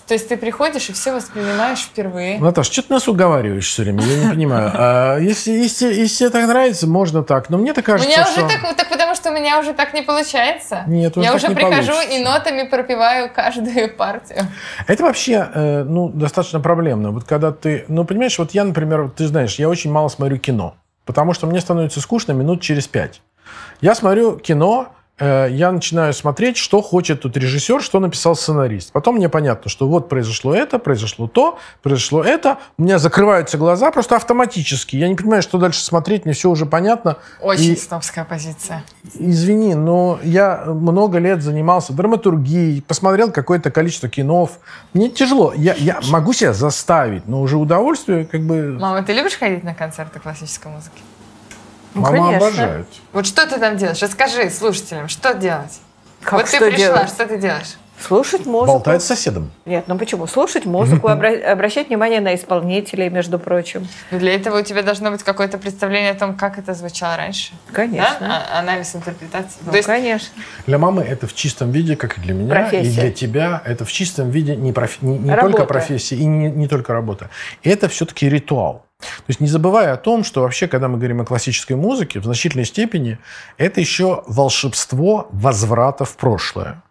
[0.08, 2.38] То есть ты приходишь и все воспринимаешь впервые.
[2.40, 4.04] Наташ, что ты нас уговариваешь все время?
[4.04, 4.72] Я не понимаю.
[4.76, 7.50] А если, если, если тебе так нравится, можно так.
[7.50, 8.44] Но мне так У кажется, меня что...
[8.44, 10.84] уже так, так потому что у меня уже так не получается.
[10.88, 12.18] Нет, уже Я уже прихожу получится.
[12.18, 14.48] и нотами пропиваю каждую партию.
[14.88, 17.12] Это вообще, э, ну, достаточно проблемно.
[17.12, 17.86] Вот когда ты...
[17.88, 20.76] Ну, понимаешь, вот я, например, ты знаешь, я очень мало смотрю кино.
[21.06, 23.22] Потому что мне становится скучно минут через пять.
[23.80, 28.92] Я смотрю кино, я начинаю смотреть, что хочет тут режиссер, что написал сценарист.
[28.92, 32.58] Потом мне понятно, что вот произошло это, произошло то, произошло это.
[32.78, 34.96] У меня закрываются глаза просто автоматически.
[34.96, 37.18] Я не понимаю, что дальше смотреть, мне все уже понятно.
[37.42, 38.84] Очень И- снобская позиция.
[39.14, 44.60] Извини, но я много лет занимался драматургией, посмотрел какое-то количество кинов.
[44.94, 45.54] Мне тяжело.
[45.56, 49.76] Я, я могу себя заставить, но уже удовольствие как бы Мама, ты любишь ходить на
[49.76, 51.02] концерты классической музыки?
[51.94, 52.38] Ну, мама конечно.
[52.48, 52.88] обожает.
[53.12, 54.02] Вот что ты там делаешь?
[54.02, 55.80] Расскажи слушателям, что делать?
[56.22, 57.10] Как вот ты что пришла, делать?
[57.10, 57.76] что ты делаешь?
[58.00, 58.74] Слушать музыку.
[58.74, 59.52] Болтает с соседом.
[59.66, 60.28] Нет, ну почему?
[60.28, 63.88] Слушать музыку, обра- обращать внимание на исполнителей, между прочим.
[64.12, 67.54] Ну, для этого у тебя должно быть какое-то представление о том, как это звучало раньше.
[67.72, 68.18] Конечно.
[68.20, 68.46] Да?
[68.52, 69.58] А- анализ интерпретации.
[69.62, 70.30] Ну, То есть конечно.
[70.66, 72.90] Для мамы это в чистом виде, как и для меня, Профессия.
[72.90, 73.62] и для тебя.
[73.64, 77.30] Это в чистом виде не, проф- не, не только профессия и не, не только работа.
[77.64, 78.86] Это все-таки ритуал.
[79.18, 82.24] То есть не забывая о том, что вообще, когда мы говорим о классической музыке, в
[82.26, 83.18] значительной степени
[83.58, 86.82] это еще волшебство возврата в прошлое.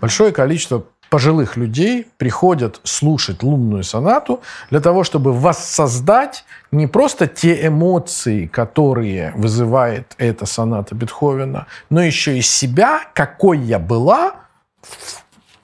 [0.00, 7.66] Большое количество пожилых людей приходят слушать лунную сонату для того, чтобы воссоздать не просто те
[7.66, 14.34] эмоции, которые вызывает эта соната Бетховена, но еще и себя, какой я была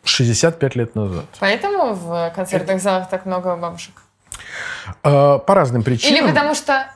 [0.04, 1.24] 65 лет назад.
[1.40, 4.01] поэтому в концертных залах так много бабушек?
[5.02, 6.24] Э, По разным причинам.
[6.24, 6.88] Или потому что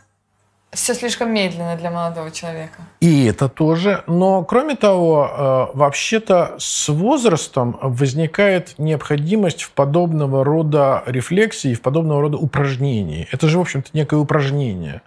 [0.72, 2.82] все слишком медленно для молодого человека?
[3.00, 4.02] И это тоже.
[4.06, 12.20] Но, кроме того, э, вообще-то с возрастом возникает необходимость в подобного рода рефлексии, в подобного
[12.20, 13.28] рода упражнении.
[13.30, 15.02] Это же, в общем-то, некое упражнение.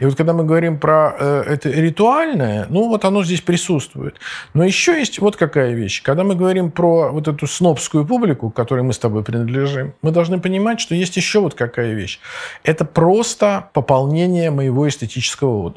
[0.00, 4.16] И вот когда мы говорим про э, это ритуальное, ну вот оно здесь присутствует.
[4.54, 6.02] Но еще есть вот какая вещь.
[6.02, 10.40] Когда мы говорим про вот эту снобскую публику, которой мы с тобой принадлежим, мы должны
[10.40, 12.20] понимать, что есть еще вот какая вещь.
[12.62, 15.74] Это просто пополнение моего эстетического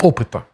[0.00, 0.46] опыта.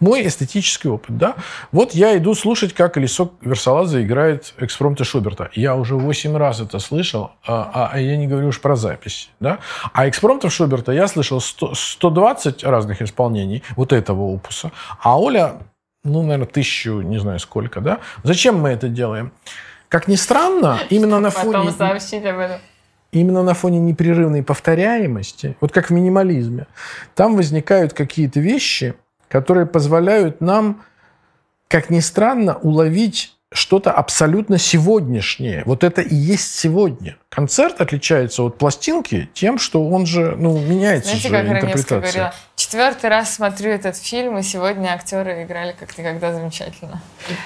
[0.00, 1.36] мой эстетический опыт, да.
[1.70, 5.50] Вот я иду слушать, как Колесо Версалаза играет экспромта Шуберта.
[5.54, 9.58] Я уже 8 раз это слышал, а, а я не говорю уж про запись, да.
[9.92, 14.72] А экспромтов Шуберта я слышал 100, 120 разных исполнений вот этого опуса.
[15.00, 15.58] А Оля,
[16.02, 18.00] ну, наверное, тысячу, не знаю сколько, да.
[18.24, 19.32] Зачем мы это делаем?
[19.88, 21.52] Как ни странно, именно на фоне...
[21.52, 22.60] Потом сообщить об этом.
[23.12, 26.66] Именно на фоне непрерывной повторяемости, вот как в минимализме,
[27.14, 28.94] там возникают какие-то вещи,
[29.28, 30.82] которые позволяют нам,
[31.68, 35.62] как ни странно, уловить что-то абсолютно сегодняшнее.
[35.66, 37.16] Вот это и есть сегодня.
[37.28, 42.00] Концерт отличается от пластинки тем, что он же, ну, меняется Знаете, же как Раневская интерпретация.
[42.00, 47.02] говорила, четвертый раз смотрю этот фильм, и сегодня актеры играли как никогда замечательно.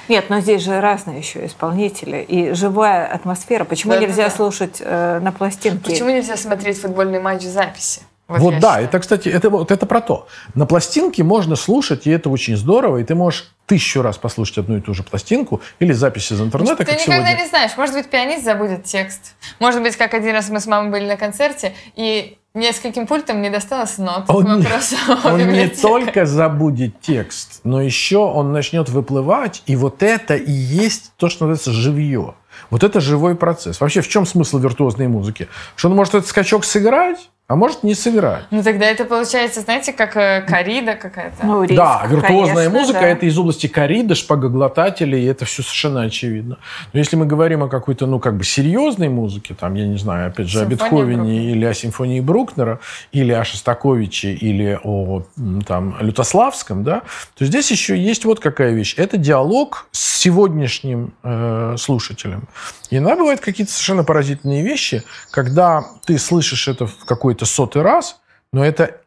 [0.07, 3.63] Нет, но здесь же разные еще исполнители и живая атмосфера.
[3.63, 4.11] Почему Да-да-да.
[4.11, 5.89] нельзя слушать э, на пластинке?
[5.91, 8.01] Почему нельзя смотреть футбольный матч в записи?
[8.27, 8.85] Вот, я да, считаю.
[8.85, 10.27] это, кстати, это, вот это про то.
[10.53, 14.77] На пластинке можно слушать, и это очень здорово, и ты можешь тысячу раз послушать одну
[14.77, 17.37] и ту же пластинку или запись из интернета, Ты никогда сегодня.
[17.43, 17.71] не знаешь.
[17.77, 19.35] Может быть, пианист забудет текст.
[19.59, 23.49] Может быть, как один раз мы с мамой были на концерте, и нескольким пультам не
[23.49, 24.23] досталось нот.
[24.29, 24.67] Он не-
[25.25, 31.11] Он не только забудет текст, но еще он начнет выплывать, и вот это и есть
[31.17, 32.33] то, что называется живье.
[32.71, 33.79] Вот это живой процесс.
[33.79, 35.47] Вообще, в чем смысл виртуозной музыки?
[35.75, 38.43] Что он может этот скачок сыграть, а может не сыграть.
[38.51, 41.45] Ну тогда это получается, знаете, как э, корида какая-то.
[41.45, 43.07] Ну, риск, Да, виртуозная конечно, музыка да.
[43.07, 46.57] это из области кориды, шпагоглотателей, и это все совершенно очевидно.
[46.91, 50.27] Но если мы говорим о какой-то, ну, как бы серьезной музыке, там, я не знаю,
[50.27, 51.55] опять же, о Симфония Бетховене Брукнера.
[51.55, 52.79] или о симфонии Брукнера,
[53.13, 55.23] или о Шостаковиче, или о,
[55.65, 57.03] там, Лютославском, да,
[57.37, 58.95] то здесь еще есть вот какая вещь.
[58.97, 62.49] Это диалог с сегодняшним э, слушателем.
[62.89, 68.19] Иногда бывают какие-то совершенно поразительные вещи, когда ты слышишь это в какой-то сотый раз,
[68.53, 69.01] но это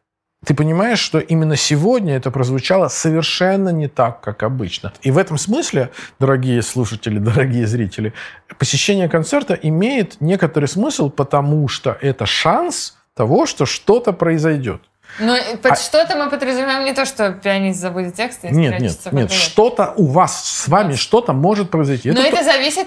[0.45, 4.93] ты понимаешь, что именно сегодня это прозвучало совершенно не так, как обычно.
[5.03, 8.14] И в этом смысле, дорогие слушатели, дорогие зрители,
[8.59, 14.81] посещение концерта имеет некоторый смысл, потому что это шанс того, что что-то произойдет.
[15.18, 18.99] Ну, и под что-то мы подразумеваем не то, что пианист забудет текст и Нет, нет,
[19.12, 22.12] нет, что-то у вас с вами что-то может произойти.
[22.12, 22.87] Но Это, это зависит...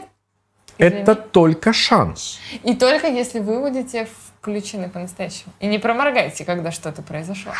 [0.84, 2.40] это только шанс.
[2.64, 4.08] И только если вы будете
[4.42, 5.54] включены по-настоящему.
[5.62, 7.54] И не проморгайте, когда что-то произошло.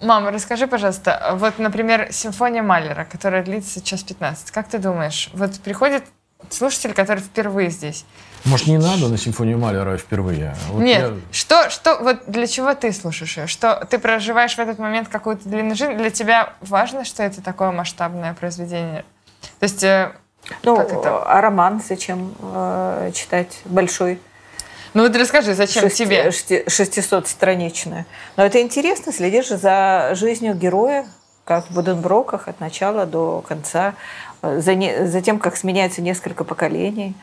[0.00, 4.50] Мама, расскажи, пожалуйста, вот, например, симфония Малера, которая длится час 15.
[4.50, 6.04] Как ты думаешь, вот приходит
[6.50, 8.04] слушатель, который впервые здесь.
[8.44, 10.54] Может, не надо на симфонию Малера впервые?
[10.68, 13.46] Вот Нет, я- что, что, вот для чего ты слушаешь ее?
[13.46, 15.94] Что ты проживаешь в этот момент какую-то длинную жизнь?
[15.94, 19.04] Для тебя важно, что это такое масштабное произведение?
[19.60, 20.12] То есть, э,
[20.62, 21.22] Ну, Как это?
[21.22, 24.20] а роман зачем э, читать большой?
[24.92, 26.30] ну вот расскажи, зачем шести- тебе?
[26.30, 28.04] шести- 600-страничное.
[28.36, 31.06] Но это интересно, следишь за жизнью героя,
[31.44, 33.94] как в Буденброках, от начала до конца,
[34.42, 37.14] за, не- за тем, как сменяется несколько поколений.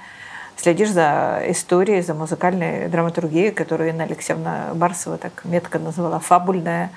[0.58, 6.92] Следишь за историей, за музыкальной драматургией, которую Инна Алексеевна Барсова так метко назвала фабульная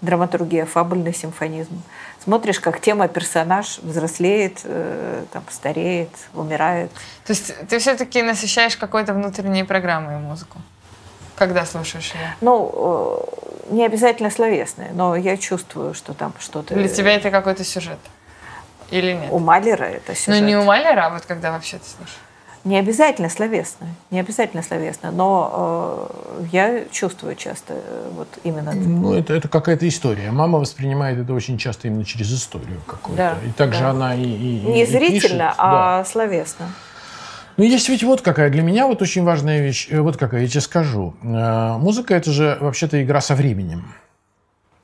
[0.00, 1.82] драматургия, фабульный симфонизм.
[2.22, 6.92] Смотришь, как тема персонаж взрослеет, э, там, стареет, умирает.
[7.24, 10.58] То есть ты все-таки насыщаешь какой-то внутренней программой музыку,
[11.38, 12.34] когда слушаешь ее?
[12.40, 13.24] Ну,
[13.70, 16.74] э, не обязательно словесные, но я чувствую, что там что-то...
[16.74, 17.98] Для тебя это какой-то сюжет?
[18.90, 19.28] Или нет?
[19.30, 20.42] У Малера это Ну, сюжет.
[20.42, 22.18] не у Малера, а вот когда вообще ты слушаешь.
[22.64, 26.08] Не обязательно словесное, не обязательно словесное, но
[26.40, 28.72] э, я чувствую часто э, вот именно...
[28.74, 30.30] Ну, это, это какая-то история.
[30.32, 33.36] Мама воспринимает это очень часто именно через историю какую-то.
[33.40, 33.90] Да, и также да.
[33.90, 36.00] она и, и- и Не пишет, зрительно, да.
[36.00, 36.66] а словесно.
[37.58, 39.88] Ну, есть ведь вот какая для меня вот очень важная вещь.
[39.90, 41.14] э, Вот какая, я тебе скажу.
[41.22, 43.92] Э, Музыка– это же вообще-то игра со временем.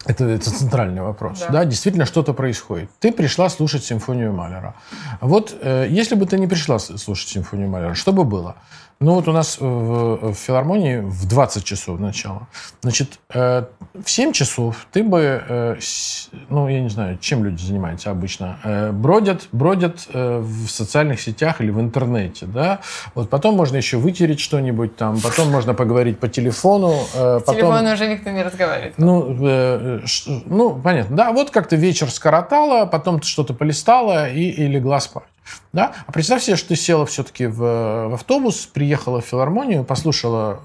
[0.05, 1.41] Это, это центральный вопрос.
[1.41, 1.49] Да.
[1.49, 1.65] Да.
[1.65, 2.91] действительно что-то происходит.
[2.99, 4.75] Ты пришла слушать симфонию Малера.
[5.21, 8.57] Вот э, если бы ты не пришла слушать симфонию Малера, что бы было?
[9.01, 12.47] Ну вот у нас в, в филармонии в 20 часов начало.
[12.81, 17.61] Значит, э, в 7 часов ты бы, э, с- ну я не знаю, чем люди
[17.63, 22.81] занимаются обычно, э, бродят, бродят э, в социальных сетях или в интернете, да.
[23.15, 27.55] Вот потом можно еще вытереть что-нибудь там, потом можно поговорить по телефону, э, По потом...
[27.57, 28.95] телефону уже никто не разговаривает.
[28.97, 31.17] Ну, э, э, ш- ну, понятно.
[31.17, 35.25] Да, вот как-то вечер скоротала, потом ты что-то полистала и, и легла спать.
[35.73, 35.95] Да?
[36.07, 40.61] А представь себе, что ты села все-таки в, в автобус, приехала в филармонию, послушала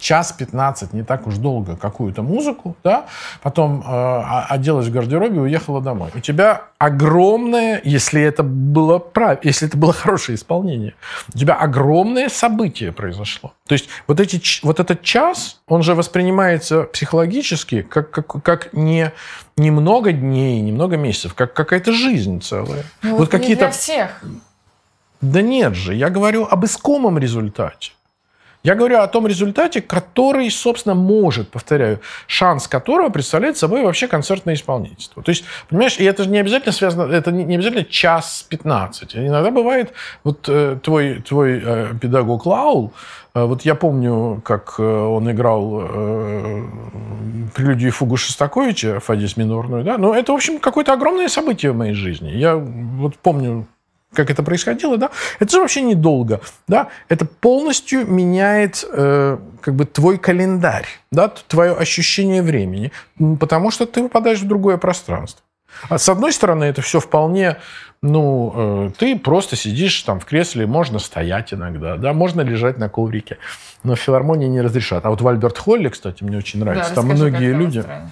[0.00, 3.06] час 15, не так уж долго, какую-то музыку, да,
[3.42, 6.10] потом э, оделась в гардеробе и уехала домой.
[6.14, 10.94] У тебя огромное, если это было прав, если это было хорошее исполнение,
[11.34, 13.52] у тебя огромное событие произошло.
[13.66, 19.12] То есть вот, эти, вот этот час, он же воспринимается психологически как, как, как не,
[19.56, 22.84] не много дней, не много месяцев, как какая-то жизнь целая.
[23.02, 23.66] Ну, вот какие-то...
[23.66, 24.22] для всех.
[25.20, 27.92] Да нет же, я говорю об искомом результате.
[28.62, 34.54] Я говорю о том результате, который, собственно, может, повторяю, шанс которого представляет собой вообще концертное
[34.54, 35.22] исполнительство.
[35.22, 39.16] То есть, понимаешь, и это же не обязательно связано, это не обязательно час 15.
[39.16, 39.92] Иногда бывает,
[40.24, 42.92] вот э, твой, твой э, педагог Лаул,
[43.34, 46.62] э, вот я помню, как э, он играл э,
[47.54, 51.94] прелюдию фугу Шостаковича, Фадис минорную, да, но это, в общем, какое-то огромное событие в моей
[51.94, 52.28] жизни.
[52.28, 53.66] Я вот помню
[54.14, 59.84] как это происходило, да, это же вообще недолго, да, это полностью меняет э, как бы
[59.84, 62.92] твой календарь, да, твое ощущение времени,
[63.38, 65.44] потому что ты выпадаешь в другое пространство.
[65.88, 67.58] А с одной стороны, это все вполне,
[68.02, 72.88] ну, э, ты просто сидишь там в кресле, можно стоять иногда, да, можно лежать на
[72.88, 73.38] коврике,
[73.84, 75.06] но в филармонии не разрешат.
[75.06, 77.78] А вот в Альберт-Холле, кстати, мне очень нравится, да, там расскажи, многие люди...
[77.78, 78.10] Устроено.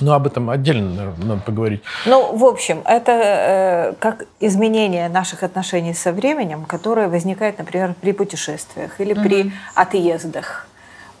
[0.00, 1.82] Ну, об этом отдельно, наверное, надо поговорить.
[2.04, 8.12] Ну, в общем, это э, как изменение наших отношений со временем, которое возникает, например, при
[8.12, 9.22] путешествиях или угу.
[9.22, 10.66] при отъездах.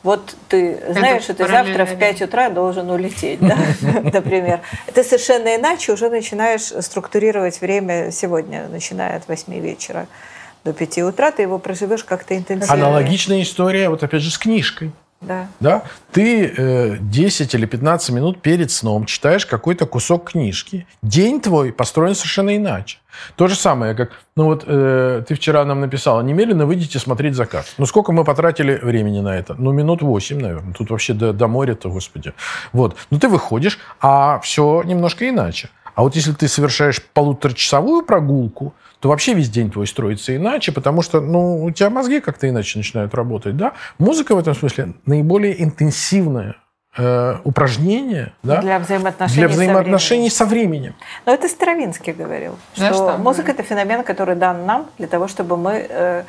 [0.02, 3.56] Вот ты знаешь, что ты завтра в 5 утра должен улететь, да,
[4.12, 4.60] например.
[4.94, 10.06] Ты совершенно иначе уже начинаешь структурировать время сегодня, начиная от 8 вечера
[10.64, 12.74] до 5 утра, ты его проживешь как-то интенсивно.
[12.74, 14.92] Аналогичная история, вот опять же, с книжкой.
[15.20, 15.48] Да.
[15.60, 15.82] да?
[16.12, 20.86] Ты э, 10 или 15 минут перед сном читаешь какой-то кусок книжки.
[21.02, 22.98] День твой построен совершенно иначе.
[23.36, 27.64] То же самое, как, ну вот э, ты вчера нам написала, немедленно выйдите смотреть закат.
[27.78, 29.54] Ну сколько мы потратили времени на это?
[29.54, 30.74] Ну минут 8, наверное.
[30.74, 32.34] Тут вообще до, до моря-то, господи.
[32.72, 32.96] Вот.
[33.10, 35.70] Ну ты выходишь, а все немножко иначе.
[35.94, 41.02] А вот если ты совершаешь полуторачасовую прогулку, то вообще весь день твой строится иначе, потому
[41.02, 43.56] что ну, у тебя мозги как-то иначе начинают работать.
[43.56, 43.72] Да?
[43.98, 46.56] Музыка в этом смысле наиболее интенсивная
[46.96, 48.60] э, упражнение да?
[48.60, 50.94] для взаимоотношений, для взаимоотношений со временем.
[51.26, 55.56] Но это Стравинский говорил, что что музыка это феномен, который дан нам для того, чтобы
[55.56, 56.24] мы э,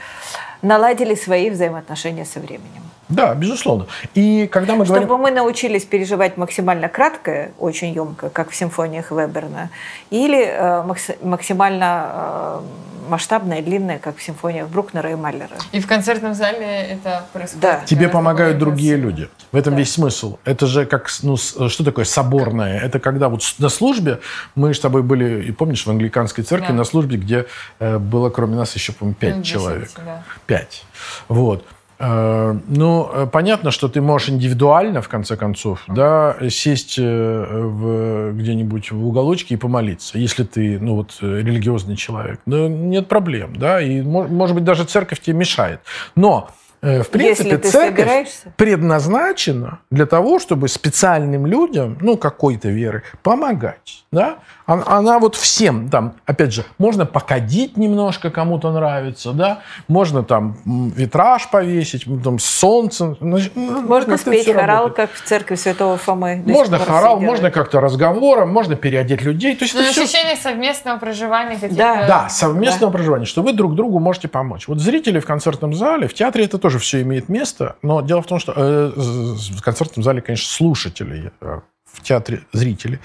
[0.61, 2.83] наладили свои взаимоотношения со временем.
[3.09, 3.87] Да, безусловно.
[4.13, 5.23] И когда мы Чтобы говорим...
[5.23, 9.69] мы научились переживать максимально краткое, очень емко, как в симфониях Веберна,
[10.09, 10.83] или э,
[11.21, 12.61] максимально э,
[13.07, 15.55] масштабное, длинное, как в симфониях Брукнера и Маллера.
[15.71, 17.61] И в концертном зале это происходит.
[17.61, 17.81] Да.
[17.85, 19.29] Тебе помогают другие люди.
[19.51, 19.79] В этом да.
[19.79, 20.37] весь смысл.
[20.43, 22.79] Это же как, ну, что такое соборное?
[22.79, 24.19] Это когда вот на службе,
[24.55, 26.73] мы с тобой были, и помнишь, в англиканской церкви да.
[26.73, 27.45] на службе, где
[27.79, 29.89] э, было кроме нас еще, по-моему, пять ну, человек.
[29.95, 30.23] Да.
[30.45, 30.83] Пять.
[31.29, 31.65] Вот.
[31.99, 38.33] Э, ну, э, понятно, что ты можешь индивидуально, в конце концов, да, сесть э, в,
[38.33, 42.39] где-нибудь в уголочке и помолиться, если ты, ну, вот, религиозный человек.
[42.45, 45.81] Ну, нет проблем, да, и, может быть, даже церковь тебе мешает.
[46.15, 48.53] Но в принципе, Если церковь собираешься?
[48.55, 54.05] предназначена для того, чтобы специальным людям, ну, какой-то веры, помогать.
[54.11, 54.37] Да?
[54.67, 60.57] Она, она вот всем, там, опять же, можно покадить немножко, кому-то нравится, да, можно там
[60.65, 63.15] витраж повесить, там солнце.
[63.21, 66.43] Ну, можно спеть хорал, как в церкви Святого Фомы.
[66.45, 69.55] Можно хорал, можно как-то разговором, можно переодеть людей.
[69.55, 70.49] То есть Но это ощущение все...
[70.49, 72.97] совместного проживания Да, да совместного да.
[72.97, 74.67] проживания, что вы друг другу можете помочь.
[74.67, 78.27] Вот зрители в концертном зале, в театре это тоже все имеет место, но дело в
[78.27, 81.61] том, что э, в концертном зале, конечно, слушатели э,
[81.97, 82.99] в театре зрители.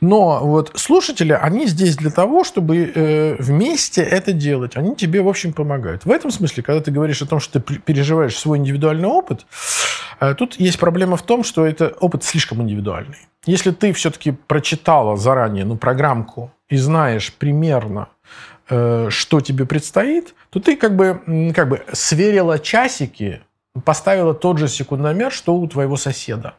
[0.00, 4.76] Но вот слушатели, они здесь для того, чтобы э, вместе это делать.
[4.76, 6.04] Они тебе, в общем, помогают.
[6.04, 9.46] В этом смысле, когда ты говоришь о том, что ты переживаешь свой индивидуальный опыт,
[10.20, 13.18] э, тут есть проблема в том, что это опыт слишком индивидуальный.
[13.46, 18.08] Если ты все-таки прочитала заранее ну, программку и знаешь примерно,
[18.70, 23.42] э, что тебе предстоит, то ты как бы, как бы сверила часики,
[23.84, 26.54] поставила тот же секундомер, что у твоего соседа.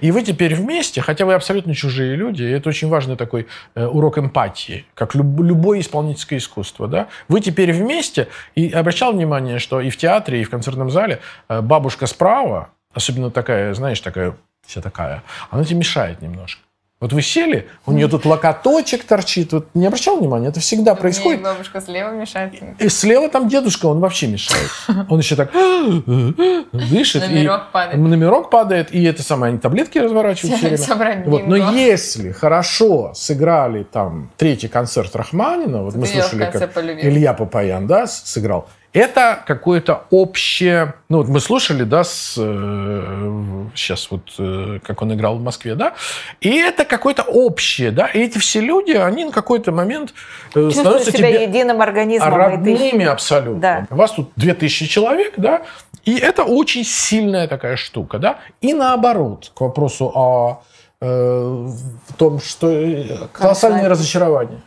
[0.00, 3.86] И вы теперь вместе, хотя вы абсолютно чужие люди, и это очень важный такой э,
[3.86, 6.88] урок эмпатии, как люб, любое исполнительское искусство.
[6.88, 7.08] Да?
[7.28, 11.60] Вы теперь вместе, и обращал внимание, что и в театре, и в концертном зале э,
[11.60, 16.62] бабушка справа, особенно такая, знаешь, такая, вся такая, она тебе мешает немножко.
[17.00, 19.52] Вот вы сели, у нее тут локоточек торчит.
[19.52, 21.42] Вот не обращал внимания, это всегда Мне происходит.
[21.42, 22.54] бабушка слева мешает.
[22.80, 24.68] И слева там дедушка, он вообще мешает.
[25.08, 25.52] Он еще так
[26.72, 27.22] дышит.
[27.22, 27.98] Номерок и падает.
[27.98, 31.24] Номерок падает, и это самое, они таблетки разворачивают все время.
[31.24, 31.46] Вот.
[31.46, 38.08] Но если хорошо сыграли там третий концерт Рахманина, вот мы слышали, как Илья Папаян да,
[38.08, 38.68] сыграл,
[38.98, 40.94] Это какое-то общее...
[41.08, 45.76] Ну, вот мы слушали, да, с, э, сейчас вот, э, как он играл в Москве,
[45.76, 45.94] да,
[46.40, 50.14] и это какое-то общее, да, и эти все люди, они на какой-то момент
[50.54, 52.34] э, становятся себя тебе единым организмом.
[52.34, 53.60] родными абсолютно.
[53.60, 53.86] Да.
[53.90, 55.62] У вас тут 2000 человек, да,
[56.04, 58.38] и это очень сильная такая штука, да.
[58.60, 60.62] И наоборот, к вопросу о
[61.00, 64.60] в том, что колоссальные разочарования.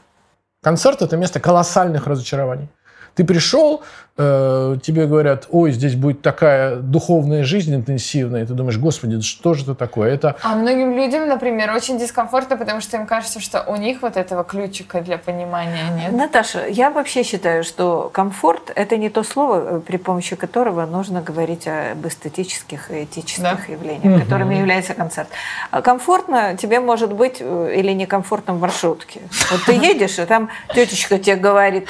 [0.64, 2.70] Концерт– это место колоссальных разочарований.
[3.16, 3.84] Ты пришел,
[4.18, 9.22] э, тебе говорят, ой, здесь будет такая духовная жизнь интенсивная, и ты думаешь, господи, да
[9.22, 10.14] что же это такое?
[10.14, 14.18] Это А многим людям, например, очень дискомфортно, потому что им кажется, что у них вот
[14.18, 16.12] этого ключика для понимания нет.
[16.12, 21.22] Наташа, я вообще считаю, что комфорт– это не то слово, э, при помощи которого нужно
[21.22, 23.58] говорить об эстетических и этических Да.
[23.68, 25.30] явлениях, которыми является концерт.
[25.72, 29.22] А комфортно тебе может быть э, или некомфортно в маршрутке.
[29.52, 31.88] Вот ты едешь, и там тетечка тебе говорит,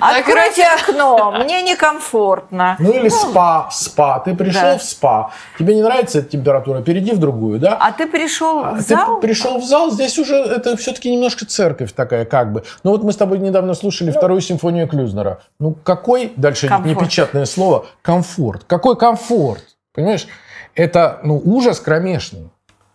[0.00, 2.76] откройте окно, мне некомфортно.
[2.78, 4.20] Ну или спа, спа.
[4.20, 4.78] Ты пришел Да.
[4.78, 7.76] в спа, тебе не нравится эта температура, перейди в другую, да?
[7.80, 11.44] А ты пришел А в ты зал, пришел в зал, здесь уже это все-таки немножко
[11.46, 12.62] церковь такая, как бы.
[12.84, 15.40] Ну вот мы с тобой недавно слушали вторую симфонию Клюзнера.
[15.58, 16.96] Ну какой, дальше Комфорт.
[17.00, 18.64] непечатное слово, комфорт.
[18.66, 19.64] Какой комфорт?
[19.94, 20.26] Понимаешь?
[20.74, 22.50] Это, ну, ужас кромешный.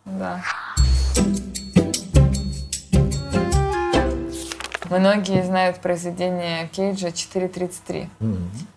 [0.06, 0.42] Да.
[4.90, 8.08] Многие знают произведение Кейджа 4.33.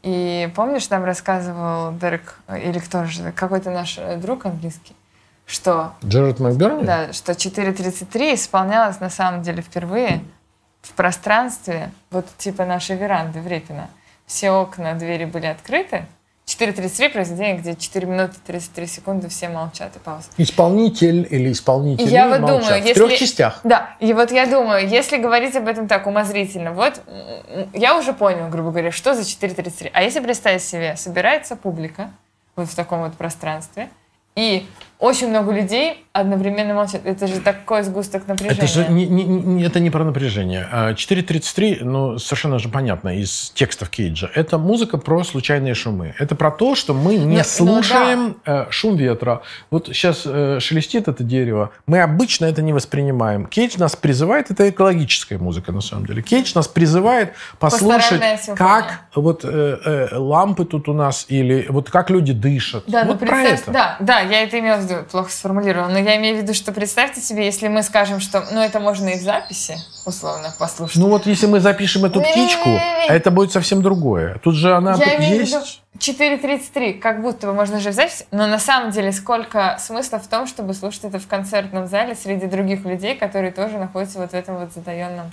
[0.02, 4.94] И помнишь, нам рассказывал Дерек, или кто же, какой-то наш э, друг английский,
[5.46, 6.84] что, Джерард Макберни?
[6.84, 10.22] да, что 4.33 исполнялось на самом деле впервые
[10.82, 13.88] в пространстве, вот типа нашей веранды в Репино.
[14.26, 16.06] Все окна, двери были открыты.
[16.66, 20.28] 4.33 произведение, где 4 минуты 33 секунды все молчат и пауза.
[20.36, 22.60] Исполнитель или И исполнители я вот молчат.
[22.64, 22.94] думаю, В если...
[23.04, 23.60] трех частях.
[23.64, 27.00] Да, и вот я думаю, если говорить об этом так умозрительно, вот
[27.72, 29.90] я уже понял, грубо говоря, что за 4.33.
[29.92, 32.10] А если представить себе, собирается публика
[32.56, 33.88] вот в таком вот пространстве,
[34.36, 34.66] и
[34.98, 37.00] очень много людей одновременно молчат.
[37.04, 38.58] Это же такой сгусток напряжения.
[38.58, 40.68] Это же не, не- не- это не про напряжение.
[40.70, 44.30] А 4.33, ну, совершенно же понятно из текстов Кейджа.
[44.34, 46.14] Это музыка про случайные шумы.
[46.18, 49.42] Это про то, что мы не Ну, ну слушаем э, шум ветра.
[49.70, 51.70] Вот сейчас э, шелестит это дерево.
[51.86, 53.46] Мы обычно это не воспринимаем.
[53.46, 56.22] Кейдж нас призывает, это экологическая музыка на самом деле.
[56.22, 58.22] Кейдж нас призывает послушать,
[58.54, 62.84] как вот э, э, лампы тут у нас или вот как люди дышат.
[62.86, 63.72] Да, ну вот про представь, это.
[63.72, 66.72] да, да, я это имела в виду, плохо сформулировала, но я имею в виду, что
[66.72, 70.96] представьте себе, если мы скажем, что, ну, это можно и в записи, условно, послушать.
[70.96, 73.08] Ну вот если мы запишем эту птичку, Не-не-не-не.
[73.08, 74.38] это будет совсем другое.
[74.42, 75.81] Тут же она Я есть.
[75.98, 80.26] 4.33, как будто бы можно же в записи, но на самом деле сколько смысла в
[80.26, 84.34] том, чтобы слушать это в концертном зале среди других людей, которые тоже находятся вот в
[84.34, 85.30] этом вот затаенном...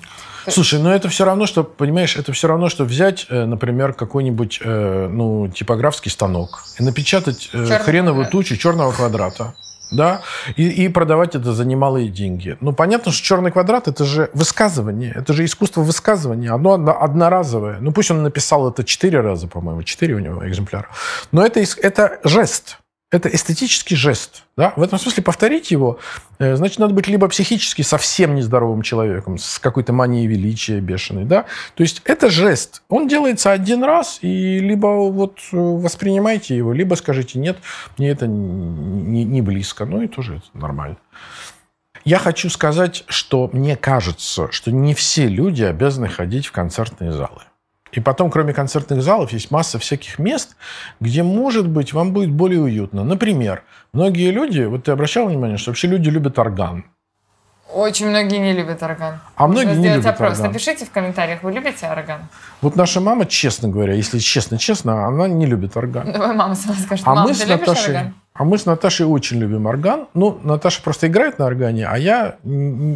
[0.48, 4.60] Слушай, но это все равно, что, понимаешь, это все равно, что взять, э, например, какой-нибудь,
[4.64, 8.32] э, ну, типографский станок и напечатать э, Чёрный хреновую квадрат.
[8.32, 9.54] тучу черного квадрата.
[9.92, 10.22] Да,
[10.56, 12.58] и, и продавать это за немалые деньги.
[12.62, 17.78] Ну, понятно, что черный квадрат это же высказывание, это же искусство высказывания, оно одно- одноразовое.
[17.80, 20.88] Ну, пусть он написал это четыре раза, по-моему, четыре у него экземпляра.
[21.32, 22.78] Но это, это жест,
[23.12, 24.44] это эстетический жест.
[24.56, 24.74] Да?
[24.76, 26.00] В этом смысле повторить его,
[26.38, 31.26] э, значит, надо быть либо психически совсем нездоровым человеком, с какой-то манией величия бешеной.
[31.26, 31.46] Да?
[31.76, 32.84] То есть это жест.
[32.88, 37.58] Он делается один раз, и либо вот э, воспринимайте его, либо скажите, нет,
[37.98, 39.86] мне это не, не близко.
[39.86, 40.98] Ну и тоже это нормально.
[42.06, 47.42] Я хочу сказать, что мне кажется, что не все люди обязаны ходить в концертные залы.
[47.92, 50.56] И потом, кроме концертных залов, есть масса всяких мест,
[51.00, 53.04] где, может быть, вам будет более уютно.
[53.04, 53.64] Например,
[53.94, 56.86] многие люди, вот ты обращал внимание, что вообще люди любят орган.
[57.74, 59.20] Очень многие не любят орган.
[59.36, 60.32] А Можно многие не любят опрос.
[60.34, 60.48] орган.
[60.48, 62.22] Напишите в комментариях, вы любите орган?
[62.62, 66.12] Вот наша мама, честно говоря, если честно-честно, она не любит орган.
[66.12, 68.14] Давай мама сама скажет, А мам, мы, ты с Наташей, орган?
[68.34, 70.08] а мы с Наташей очень любим орган.
[70.16, 72.38] Ну, Наташа просто играет на органе, а я...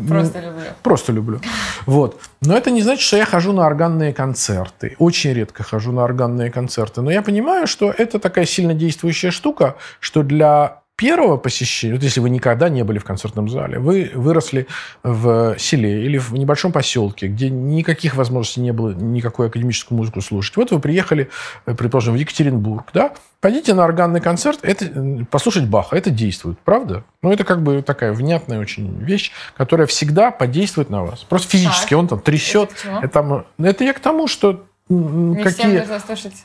[0.07, 0.63] Просто люблю.
[0.81, 1.41] Просто люблю.
[1.85, 2.19] Вот.
[2.41, 4.95] Но это не значит, что я хожу на органные концерты.
[4.97, 7.01] Очень редко хожу на органные концерты.
[7.01, 12.19] Но я понимаю, что это такая сильно действующая штука, что для первого посещения, вот если
[12.19, 14.67] вы никогда не были в концертном зале, вы выросли
[15.03, 20.55] в селе или в небольшом поселке, где никаких возможностей не было никакую академическую музыку слушать.
[20.55, 21.29] Вот вы приехали,
[21.65, 23.13] э, предположим, в Екатеринбург, да?
[23.41, 27.03] Пойдите на органный концерт, это, э, послушать Баха, это действует, правда?
[27.21, 31.23] Ну, это как бы такая внятная очень вещь, которая всегда подействует на вас.
[31.23, 31.99] Просто физически Так.
[31.99, 32.69] он там трясет.
[32.83, 32.99] Это?
[32.99, 35.83] Это, там, это я к тому, что Не какие,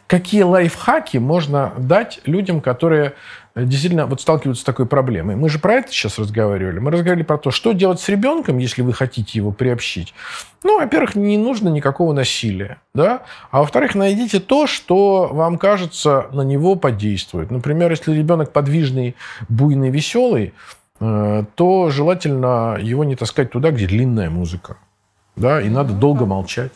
[0.06, 3.12] какие лайфхаки можно дать людям, которые э,
[3.64, 5.36] действительно вот сталкиваются с такой проблемой.
[5.36, 6.78] Мы же про это сейчас разговаривали.
[6.78, 10.14] Мы разговаривали про то, что делать с ребенком, если вы хотите его приобщить.
[10.62, 13.22] Ну, во-первых, не нужно никакого насилия, да?
[13.50, 17.50] А во-вторых, найдите то, что вам кажется на него подействует.
[17.50, 19.16] Например, если ребенок подвижный,
[19.48, 20.54] буйный, веселый,
[21.00, 24.76] э, то желательно его не таскать туда, где длинная музыка.
[25.38, 26.72] Да, и надо долго молчать.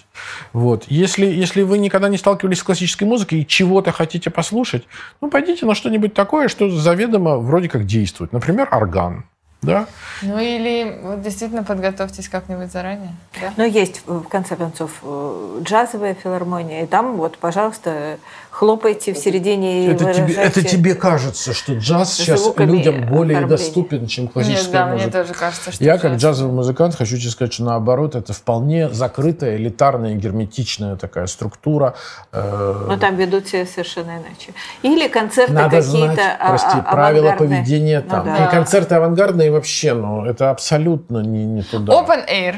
[0.52, 0.84] Вот.
[0.88, 4.84] Если, если вы никогда не сталкивались с классической музыкой и чего-то хотите послушать,
[5.20, 8.32] ну, пойдите на что-нибудь такое, что заведомо вроде как действует.
[8.32, 9.24] Например, орган.
[9.62, 9.86] Да?
[10.22, 13.14] Ну или вот действительно подготовьтесь как-нибудь заранее.
[13.40, 13.52] Да?
[13.56, 18.18] Но есть, в конце концов, э, джазовая филармония, и там вот, пожалуйста,
[18.52, 23.38] хлопайте в середине и Это тебе, выражайте- это тебе кажется, что джаз сейчас людям более
[23.38, 23.46] оформления.
[23.46, 25.12] доступен, чем Нет, классическая да, мне музыка.
[25.22, 28.88] тоже кажется, что Я, как джаз- джазовый музыкант, хочу тебе сказать, что наоборот, это вполне
[28.90, 31.94] закрытая, элитарная, герметичная такая структура.
[32.30, 34.52] Э, Но там ведут себя совершенно иначе.
[34.82, 37.58] Или концерты Надо какие-то знать, а- прости, а- правила авангардные.
[37.58, 38.24] поведения Ну там.
[38.26, 38.46] да.
[38.46, 41.92] И концерты авангардные вообще, ну, это абсолютно не, не туда.
[41.94, 42.56] Open Air.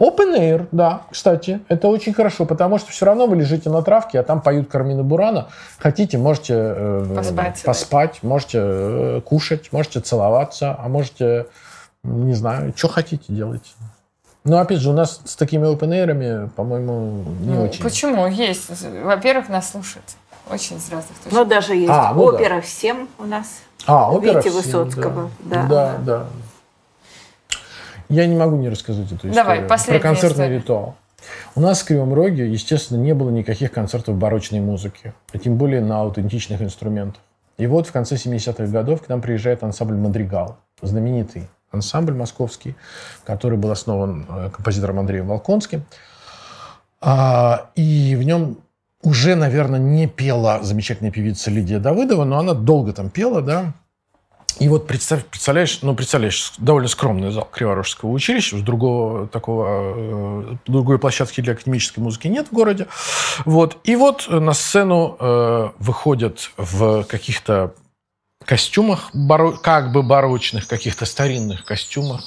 [0.00, 4.20] Open air, да, кстати, это очень хорошо, потому что все равно вы лежите на травке,
[4.20, 5.48] а там поют Кармина Бурана.
[5.78, 7.62] Хотите, можете э, Поспать.
[7.64, 11.46] поспать, можете э, кушать, можете целоваться, а можете,
[12.02, 13.74] не знаю, что хотите делать.
[14.44, 17.82] Но опять же, у нас с такими open air'ами, по-моему, не Ну, очень.
[17.82, 18.26] Почему?
[18.26, 18.70] Есть.
[19.02, 20.04] Во-первых, нас слушают
[20.50, 21.32] очень с разных точек.
[21.32, 22.36] Но даже есть А, ну да.
[22.36, 23.46] опера всем у нас.
[23.86, 25.68] А, опера Вити всем, Высоцкого, Да, да.
[25.68, 25.98] да.
[26.04, 26.26] да.
[28.08, 29.34] Я не могу не рассказать эту историю.
[29.34, 30.58] Давай, последняя Про концертный история.
[30.58, 30.94] ритуал.
[31.54, 35.80] У нас в Кривом Роге, естественно, не было никаких концертов барочной музыки, а тем более
[35.80, 37.22] на аутентичных инструментах.
[37.56, 42.76] И вот в конце 70-х годов к нам приезжает ансамбль «Мадригал», знаменитый ансамбль московский,
[43.24, 45.84] который был основан э, композитором Андреем Волконским.
[47.00, 48.58] А, и в нем
[49.02, 53.74] уже, наверное, не пела замечательная певица Лидия Давыдова, но она долго там пела, да.
[54.60, 60.98] И вот представь, представляешь, ну, представляешь, довольно скромный зал Криворожского училища, другого такого, э, другой
[60.98, 62.86] площадки для академической музыки нет в городе.
[63.44, 63.78] Вот.
[63.84, 67.74] И вот на сцену э, выходят в каких-то
[68.44, 72.22] костюмах, баро- как бы барочных, каких-то старинных костюмах,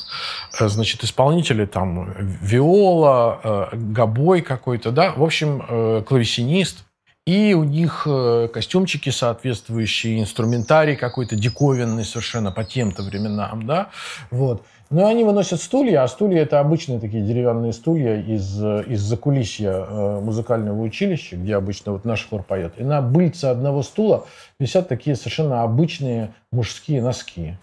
[0.59, 6.83] э, значит, исполнители там виола, э, гобой какой-то, да, в общем, э, клавесинист,
[7.27, 13.89] и у них э, костюмчики соответствующие, инструментарий какой-то диковинный совершенно по тем-то временам, да,
[14.31, 14.63] вот.
[14.89, 19.73] И они выносят стулья, а стулья это обычные такие деревянные стулья из, э, из закулисья
[19.73, 22.75] э, музыкального училища, где обычно вот наш хор поет.
[22.77, 24.25] И на быльце одного стула
[24.57, 27.57] висят такие совершенно обычные мужские носки.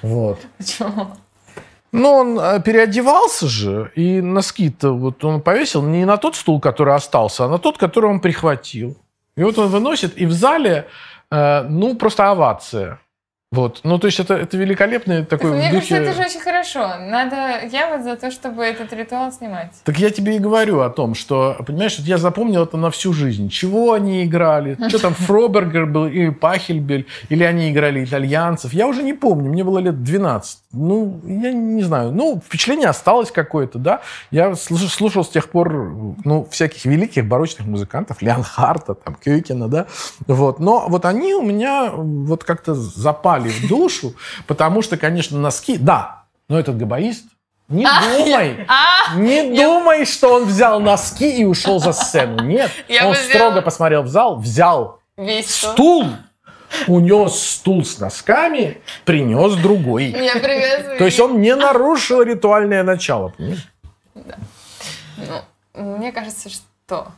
[0.00, 0.38] Вот.
[0.56, 1.08] Почему?
[1.96, 6.92] Ну, он э, переодевался же, и носки-то вот он повесил не на тот стул, который
[6.92, 8.96] остался, а на тот, который он прихватил.
[9.36, 10.88] И вот он выносит, и в зале,
[11.30, 12.98] э, ну, просто овация.
[13.54, 13.80] Вот.
[13.84, 15.94] Ну, то есть это, это великолепный Так, такой мне духе...
[15.94, 16.96] кажется, это же очень хорошо.
[16.98, 19.70] Надо, я вот за то, чтобы этот ритуал снимать.
[19.84, 23.12] Так я тебе и говорю о том, что, понимаешь, вот я запомнил это на всю
[23.12, 23.48] жизнь.
[23.48, 24.76] Чего они играли?
[24.88, 27.06] Что там Фробергер был или Пахельбель?
[27.28, 28.72] Или они играли итальянцев?
[28.72, 30.58] Я уже не помню, мне было лет 12.
[30.72, 32.10] Ну, я не знаю.
[32.10, 34.00] Ну, впечатление осталось какое-то, да.
[34.32, 35.72] Я слушал, слушал с тех пор,
[36.24, 39.86] ну, всяких великих барочных музыкантов, Леонхарта, там, Кёкина, да.
[40.26, 40.58] Вот.
[40.58, 44.14] Но вот они у меня вот как-то запали в душу,
[44.46, 45.78] потому что, конечно, носки...
[45.78, 47.24] Да, но этот габаист
[47.68, 52.42] не думай, А, не думай, что он взял носки и ушел за сцену.
[52.44, 56.06] Нет, Я он строго посмотрел в зал, взял весь стул,
[56.86, 60.06] унес стул с носками, принес другой.
[60.06, 60.38] Я.
[60.98, 63.30] То есть он не нарушил ритуальное начало.
[63.30, 63.66] понимаешь?
[64.14, 65.42] Ну,
[65.72, 67.08] мне кажется, что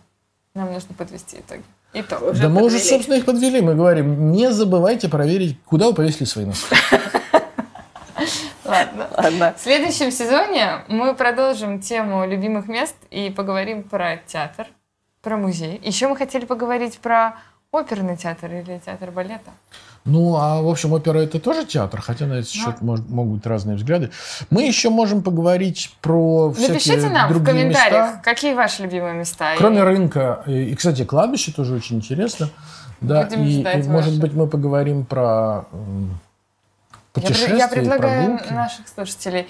[0.55, 1.65] нам нужно подвести итоги.
[1.99, 2.35] Итог.
[2.35, 3.63] Да мы уже, собственно, их подвели.
[3.63, 6.77] Мы говорим, не забывайте проверить, куда вы повесили свои носки.
[8.65, 9.09] Ладно.
[9.17, 9.55] Ладно.
[9.57, 14.67] В следующем сезоне мы продолжим тему любимых мест и поговорим про театр,
[15.23, 15.81] про музей.
[15.83, 17.37] Еще мы хотели поговорить про
[17.71, 19.53] оперный театр или театр балета.
[20.07, 23.47] Ну, а, в общем, опера это тоже театр, хотя на этот счет мож- могут быть
[23.47, 24.11] разные взгляды.
[24.51, 28.21] Мы еще можем поговорить про всякие Напишите нам в комментариях, места.
[28.23, 29.55] какие ваши любимые места.
[29.55, 30.43] И- Кроме рынка.
[30.47, 32.49] И, и, кстати, кладбище тоже очень интересно.
[33.01, 34.21] Да, Будем и, и, может ваши.
[34.21, 38.53] быть, мы поговорим про м, Я, путешествия, я предлагаю прогулки.
[38.53, 39.49] наших слушателей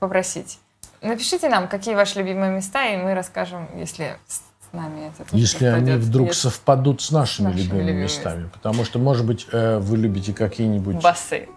[0.00, 0.58] попросить.
[1.02, 4.16] Напишите нам, какие ваши любимые места, и мы расскажем, если
[4.70, 8.50] с нами Если они вдруг Если- совпадут с нашими, нашими любимыми любимыми местами.
[8.52, 10.96] Потому что, может быть, э, вы любите какие-нибудь...
[11.02, 11.48] Басы.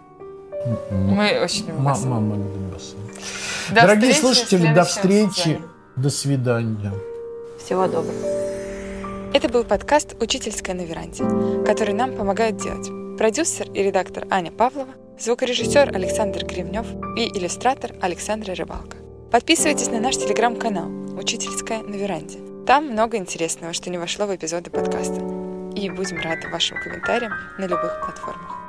[0.90, 2.06] М- Мы очень любим басы.
[2.06, 2.94] Мама любит басы.
[3.70, 5.30] До Дорогие слушатели, до встречи.
[5.34, 5.60] сезоне.
[5.96, 6.92] До свидания.
[7.64, 8.42] Всего доброго.
[9.34, 11.24] Это был подкаст «Учительская на веранде»,
[11.66, 12.88] который нам помогают делать
[13.18, 14.88] продюсер и редактор Аня Павлова,
[15.18, 16.86] звукорежиссер Александр Кремнев
[17.16, 18.96] и иллюстратор Александра Рыбалка.
[19.32, 22.38] Подписывайтесь на наш телеграм-канал «Учительская на веранде».
[22.66, 25.14] Там много интересного, что не вошло в эпизоды подкаста.
[25.74, 28.61] И будем рады вашим комментариям на любых платформах.